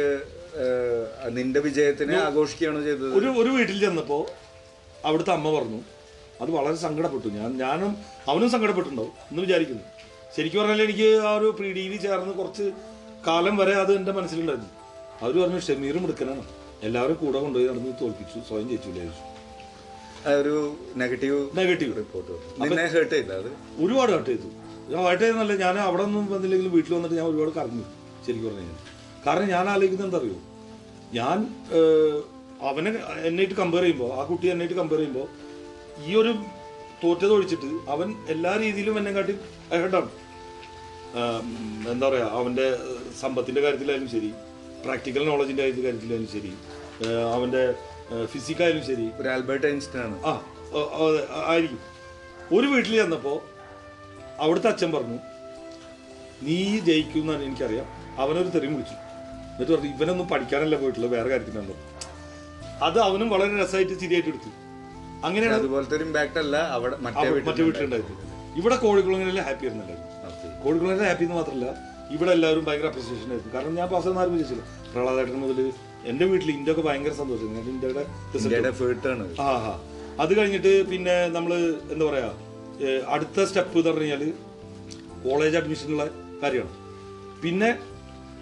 നിന്റെ 1.36 1.60
വിജയത്തിനെ 1.66 2.16
ആഘോഷിക്കുകയാണോ 2.28 2.80
ചെയ്തത്? 2.86 3.10
ഒരു 3.18 3.28
ഒരു 3.40 3.50
വീട്ടിൽ 3.56 3.76
ചെന്നപ്പോൾ 3.84 4.22
അവിടുത്തെ 5.08 5.32
അമ്മ 5.38 5.48
പറഞ്ഞു 5.58 5.80
അത് 6.42 6.50
വളരെ 6.56 6.78
സങ്കടപ്പെട്ടു. 6.86 7.28
ഞാൻ 7.38 7.50
ഞാനും 7.64 7.92
അവനും 8.30 8.50
സങ്കടപ്പെട്ടിട്ടുണ്ടാവും 8.54 9.12
എന്ന് 9.30 9.42
വിചാരിക്കുന്നു. 9.46 9.84
ശരിക്കും 10.36 10.60
പറഞ്ഞാൽ 10.60 10.82
എനിക്ക് 10.86 11.08
ആ 11.28 11.30
ഒരു 11.38 11.48
പി 11.58 11.66
ഡിഗ്രി 11.78 11.98
ചേർന്ന് 12.04 12.34
കുറച്ച് 12.40 12.66
കാലം 13.26 13.54
വരെ 13.60 13.74
അത് 13.82 13.92
എന്റെ 13.98 14.12
മനസ്സിലുണ്ടായിരുന്നു. 14.18 14.70
അവർ 15.22 15.34
പറഞ്ഞു 15.42 15.60
ഷമീറും 15.68 16.04
എടുക്കണം 16.06 16.40
എല്ലാവരും 16.86 17.16
കൂടെ 17.22 17.38
കൊണ്ടുപോയി 17.44 17.68
നടന്ന് 17.70 17.92
തോൽപ്പിച്ചു. 18.02 18.38
സ്വയം 18.48 18.66
ജയിച്ചു 18.70 18.88
വിചാരിച്ചു 18.90 19.24
ഒരു 20.42 20.54
നെഗറ്റീവ് 21.02 21.38
നെഗറ്റീവ്. 21.58 21.92
റിപ്പോർട്ട് 22.00 22.32
ഹേർട്ട് 22.94 23.14
ചെയ്ത 23.14 23.32
ഒരുപാട് 23.84 24.10
ഹർട്ട് 24.14 24.30
ചെയ്തു. 24.30 24.48
ഞാൻ 24.90 25.00
ഹർട്ട് 25.06 25.22
ചെയ്തെന്നല്ല 25.22 25.54
ഞാൻ 25.64 25.76
അവിടെ 25.86 26.02
ഒന്നും 26.08 26.24
വന്നില്ലെങ്കിലും 26.34 26.72
വീട്ടിൽ 26.76 26.92
വന്നിട്ട് 26.96 27.16
ഞാൻ 27.20 27.26
ഒരുപാട് 27.32 27.52
കറങ്ങി 27.58 27.84
ശരിക്കും 28.26 28.46
പറഞ്ഞു 28.48 28.62
കഴിഞ്ഞാൽ. 28.62 28.82
കാരണം 29.26 29.48
ഞാൻ 29.54 29.64
ആലോചിക്കുന്നത് 29.74 30.08
എന്താ 30.08 30.18
അറിയോ? 30.22 30.38
ഞാൻ 31.18 31.38
അവനെ 32.68 32.90
എന്നായിട്ട് 33.28 33.56
കമ്പയർ 33.62 33.84
ചെയ്യുമ്പോൾ 33.86 34.10
ആ 34.18 34.22
കുട്ടി 34.30 34.46
എന്നായിട്ട് 34.54 34.76
കമ്പയർ 34.80 35.00
ചെയ്യുമ്പോൾ 35.00 35.26
ഈ 36.04 36.14
ഒരു 36.14 36.32
തോറ്റത് 37.02 37.32
ഒഴിച്ചിട്ട് 37.32 37.90
അവൻ 37.90 38.08
എല്ലാ 38.28 38.52
രീതിയിലും 38.56 38.98
എന്നെ 38.98 39.12
കാട്ടി 39.12 39.34
ഹെഡാണ് 39.72 40.10
എന്താ 41.92 42.08
പറയുക 42.08 42.28
അവന്റെ 42.38 42.66
സമ്പത്തിന്റെ 43.20 43.60
കാര്യത്തിലായാലും 43.60 44.08
ശരി 44.14 44.30
പ്രാക്ടിക്കൽ 44.84 45.22
നോളജിന്റെ 45.28 45.62
കാര്യത്തിലായാലും 45.62 46.28
ശരി 46.32 46.52
അവന്റെ 47.34 47.62
അവന്റെ 48.16 48.26
ഫിസിക്കായാലും 48.26 48.82
ശരി. 48.86 49.06
ഒരു 49.20 49.28
ആൽബർട്ട് 49.28 49.66
ഐൻസ്റ്റൈൻ 49.66 50.02
ആണ് 50.04 50.16
ആ 50.26 50.32
ആയിരിക്കും. 51.52 51.80
ഒരു 52.56 52.66
വീട്ടിൽ 52.66 52.92
ചെന്നപ്പോൾ 52.96 53.38
അവിടുത്തെ 54.44 54.68
അച്ഛൻ 54.68 54.90
പറഞ്ഞു 54.92 55.18
നീ 56.42 56.78
ജയിക്കും 56.88 57.20
എന്നാണ് 57.20 57.42
എനിക്കറിയാം. 57.42 57.86
അവനൊരു 58.22 58.48
തെറി 58.48 58.66
വിളിച്ചു. 58.66 58.96
എന്നിട്ട് 59.52 59.72
പറഞ്ഞു 59.72 59.90
ഇവനൊന്നും 59.96 60.28
പഠിക്കാനല്ല 60.28 60.76
പോയിട്ടുള്ളത് 60.76 61.12
വേറെ 61.16 61.28
കാര്യത്തിനാണ്. 61.28 61.74
അത് 62.86 62.98
അവനും 63.08 63.28
വളരെ 63.34 63.52
രസമായിട്ട് 63.62 63.94
ശരിയായിട്ട് 64.00 64.28
എടുത്തു. 64.28 64.50
അങ്ങനെയാണ് 65.24 65.56
അതുപോലത്തെ 65.60 65.94
ഒരു 65.98 66.04
ഇമ്പാക്ട് 66.08 66.38
അല്ല. 66.44 66.56
അവിടെ 66.76 66.96
മറ്റേ 67.06 67.26
വീട്ടിലുണ്ടായത് 67.66 68.12
ഇവിടെ 68.60 68.76
കോഴിക്കുളങ്ങനെ 68.84 69.42
ഹാപ്പി 69.48 69.66
ആയിരുന്നല്ലോ? 69.66 69.96
കോഴിക്കുളങ്ങനെ 70.62 71.08
ഹാപ്പി 71.10 71.24
എന്ന് 71.26 71.36
മാത്രമല്ല 71.40 71.66
ഇവിടെ 72.14 72.30
എല്ലാവരും 72.36 72.64
ഭയങ്കര 72.68 72.88
അപ്രിസിയേഷൻ 72.92 73.28
ആയിരുന്നു. 73.32 73.52
കാരണം 73.54 73.74
ഞാൻ 73.80 73.88
പാസ് 73.92 74.08
ആരും 74.22 74.32
വിചാരിച്ചില്ല. 74.36 74.64
പ്രളാദേട്ടൻ 74.92 75.38
മുതൽ 75.44 75.60
എന്റെ 76.10 76.24
വീട്ടിൽ 76.30 76.50
ഇന്ത്യ 76.56 76.72
ഒക്കെ 76.72 76.82
ഭയങ്കര 76.88 77.12
സന്തോഷം. 77.20 77.48
ഇന്ത്യയുടെ 77.72 78.02
ആ 79.46 79.50
ഹാ 79.64 79.74
അത് 80.22 80.32
കഴിഞ്ഞിട്ട് 80.38 80.72
പിന്നെ 80.90 81.16
നമ്മൾ 81.36 81.52
എന്താ 81.92 82.04
പറയാ 82.10 82.30
അടുത്ത 83.14 83.44
സ്റ്റെപ്പ് 83.48 83.78
എന്ന് 83.78 83.90
പറഞ്ഞു 83.90 84.06
കഴിഞ്ഞാൽ 84.06 84.32
കോളേജ് 85.24 85.56
അഡ്മിഷനുള്ള 85.60 86.04
കാര്യമാണ്. 86.42 86.74
പിന്നെ 87.42 87.70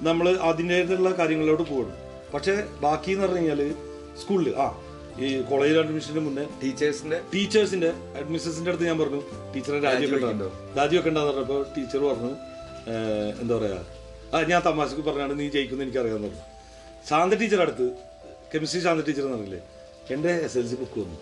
നമ്മൾ 0.09 0.27
അതിന്റെതായിട്ടുള്ള 0.51 1.11
കാര്യങ്ങളിലോട്ട് 1.19 1.65
പോകണം 1.73 1.97
പക്ഷേ 2.35 2.55
ബാക്കി 2.85 3.11
എന്ന് 3.15 3.25
പറഞ്ഞു 3.27 3.41
കഴിഞ്ഞാൽ 3.41 3.61
സ്കൂളിൽ 4.21 4.49
ആ 4.65 4.67
ഈ 5.23 5.27
കോളേജിൽ 5.51 5.79
അഡ്മിഷന് 5.83 6.21
മുന്നേ 6.27 6.45
ടീച്ചേഴ്സിന്റെ 6.63 7.19
ടീച്ചേഴ്സിന്റെ 7.35 7.91
അഡ്മിഷൻസിന്റെ 8.21 8.71
അടുത്ത് 8.71 8.87
ഞാൻ 8.91 8.97
പറഞ്ഞു 9.03 9.21
ടീച്ചറെ 9.55 9.79
രാജിവെക്കണ്ട. 9.87 10.47
രാജിവെക്കണ്ടെന്ന് 10.79 11.31
പറഞ്ഞപ്പോൾ 11.31 11.61
ടീച്ചർ 11.77 12.01
പറഞ്ഞു 12.11 12.33
എന്താ 13.43 13.55
പറയാ 13.59 13.79
ആ 14.35 14.41
ഞാൻ 14.53 14.61
തമാശക്ക് 14.69 15.03
പറഞ്ഞാണ് 15.09 15.35
നീ 15.41 15.47
ജയിക്കുന്ന 15.57 15.85
എനിക്കറിയാമെന്ന് 15.87 16.31
പറഞ്ഞു 16.31 16.45
ശാന്ത 17.11 17.35
ടീച്ചർ 17.43 17.61
അടുത്ത് 17.65 17.87
കെമിസ്ട്രി 18.53 18.81
ശാന്ത 18.87 19.03
ടീച്ചർ 19.09 19.25
എന്ന് 19.27 19.37
പറഞ്ഞില്ലേ 19.37 19.61
എന്റെ 20.15 20.33
എസ് 20.47 20.57
എൽ 20.61 20.67
സി 20.71 20.77
ബുക്ക് 20.81 20.99
വന്നു. 21.03 21.19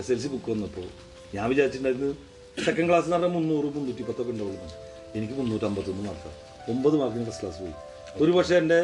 എസ് 0.00 0.10
എൽ 0.14 0.18
സി 0.22 0.28
ബുക്ക് 0.34 0.48
വന്നപ്പോൾ 0.52 0.86
ഞാൻ 1.36 1.46
വിചാരിച്ചിട്ടുണ്ടായിരുന്നു 1.52 2.10
സെക്കൻഡ് 2.66 2.88
ക്ലാസ് 2.90 3.06
എന്ന് 3.06 3.16
പറഞ്ഞാൽ 3.16 3.32
മുന്നൂറ് 3.38 3.68
മുന്നൂറ്റി 3.76 4.04
പത്തൊക്കെ 4.08 4.32
ഉണ്ടാവുള്ളൂ 4.34 4.68
എനിക്ക് 5.18 5.34
മുന്നൂറ്റമ്പത്തൊന്ന് 5.40 6.04
മാർക്കാണ് 6.08 6.36
ഒമ്പത് 6.72 6.96
മാർക്കിന് 7.00 7.24
ഫസ്റ്റ് 7.28 7.44
ക്ലാസ് 7.44 7.60
പോയി. 7.62 7.74
ഒരു 8.22 8.32
പക്ഷേ 8.36 8.54
എന്റെ 8.62 8.78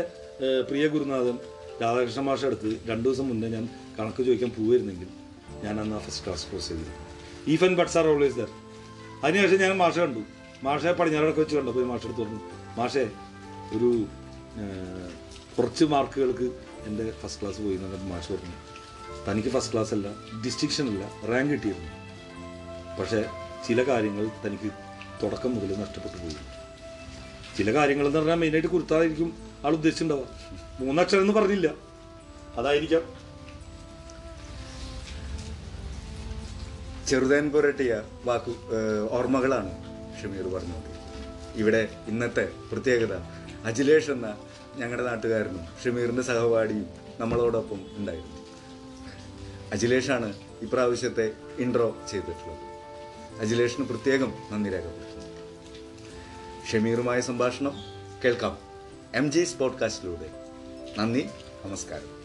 പ്രിയ 0.68 0.84
ഗുരുനാഥൻ 0.94 1.36
രാധാകൃഷ്ണ 1.82 2.20
മാഷ 2.20 2.44
അടുത്ത് 2.44 2.70
രണ്ടു 2.86 3.08
ദിവസം 3.08 3.28
മുന്നേ 3.28 3.48
ഞാൻ 3.48 3.68
കണക്ക് 3.98 4.22
ചോദിക്കാൻ 4.22 4.50
പോവായിരുന്നെങ്കിൽ 4.50 5.08
ഞാൻ 5.64 5.80
അന്ന് 5.80 5.96
ആ 5.96 5.98
ഫസ്റ്റ് 5.98 6.24
ക്ലാസ് 6.24 6.46
കോഴ്സ് 6.50 6.68
ചെയ്തു 6.68 6.84
ifs and 7.50 7.76
buts 7.76 7.98
are 7.98 8.06
always 8.06 8.34
there 8.34 8.50
അതിനുശേഷം 9.24 9.60
ഞാൻ 9.60 9.76
മാഷ 9.76 9.98
കണ്ടു. 9.98 10.20
മാഷെ 10.62 10.92
പടിഞ്ഞാറടക്കം 10.92 11.40
വെച്ച് 11.40 11.56
കണ്ടപ്പോൾ 11.56 11.84
മാഷ 11.84 12.04
എടുത്ത് 12.04 12.22
പറഞ്ഞു 12.22 12.40
മാഷെ 12.78 13.04
ഒരു 13.76 13.88
കുറച്ച് 15.58 15.84
മാർക്കുകൾക്ക് 15.84 16.46
എന്റെ 16.86 17.12
ഫസ്റ്റ് 17.20 17.42
ക്ലാസ് 17.42 17.60
പോയി 17.60 17.74
എന്ന് 17.74 18.10
മാഷ് 18.12 18.32
പറഞ്ഞു 18.32 18.56
തനിക്ക് 19.28 19.48
ഫസ്റ്റ് 19.48 19.72
ക്ലാസ് 19.72 19.94
അല്ല 19.94 20.08
ഡിസ്റ്റിങ്ഷൻ 20.44 20.86
അല്ല 20.88 21.04
റാങ്ക് 21.32 21.52
കിട്ടിയിരുന്നു. 21.52 21.90
പക്ഷേ 22.98 23.20
ചില 23.68 23.82
കാര്യങ്ങൾ 23.82 24.24
തനിക്ക് 24.46 24.70
തുടക്കം 25.22 25.54
മുതൽ 25.54 25.70
നഷ്ടപ്പെട്ടു 25.80 26.18
പോയി. 26.22 26.36
ചില 27.58 27.74
കാര്യങ്ങളെന്ന് 27.74 28.18
പറഞ്ഞാൽ 28.18 28.34
മെയിനായിട്ട് 28.34 28.68
കുരുത്തായിരിക്കും 28.68 29.47
ആൾ 29.64 29.72
ഉദ്ദേശിച്ചിട്ടുണ്ടാവുക 29.72 30.84
മൂന്നക്ഷരം 30.84 31.20
എന്ന് 31.20 31.32
പറഞ്ഞില്ല. 31.32 31.74
അതായിരിക്കാം. 32.56 33.28
ചെറുതേൻ 37.08 37.50
പുരട്ടിയ 37.50 38.02
വാക്കു 38.24 38.54
ഓർമ്മകളാണ് 39.10 39.70
ഷമീർ 40.22 40.42
പറഞ്ഞത്. 40.42 40.98
ഇവിടെ 41.54 41.88
ഇന്നത്തെ 42.08 42.52
പ്രത്യേകത 42.72 43.14
അജിലേഷ് 43.64 44.10
എന്ന 44.10 44.38
ഞങ്ങളുടെ 44.76 45.08
നാട്ടുകാരനും 45.08 45.66
ഷമീറിന്റെ 45.84 46.22
സഹപാഠിയും 46.22 46.86
നമ്മളോടൊപ്പം 47.18 47.80
ഉണ്ടായിരുന്നു. 47.96 48.38
അഖിലേഷാണ് 49.72 50.34
ഇപ്രാവശ്യത്തെ 50.62 51.32
ഇൻട്രോ 51.58 51.96
ചെയ്തിട്ടുള്ളത്. 52.10 52.68
അഖിലേഷിന് 53.40 53.86
പ്രത്യേകം 53.86 54.32
നന്ദി 54.50 54.70
രേഖപ്പെടുത്തുന്നു. 54.70 55.26
ഷമീറുമായ 56.72 57.20
സംഭാഷണം 57.20 57.72
കേൾക്കാം. 58.24 58.67
എം 59.14 59.32
ജി 59.32 59.46
പോഡ്കാസ്റ്റിലൂടെ 59.58 60.30
നന്ദി 60.98 61.28
നമസ്കാരം. 61.64 62.17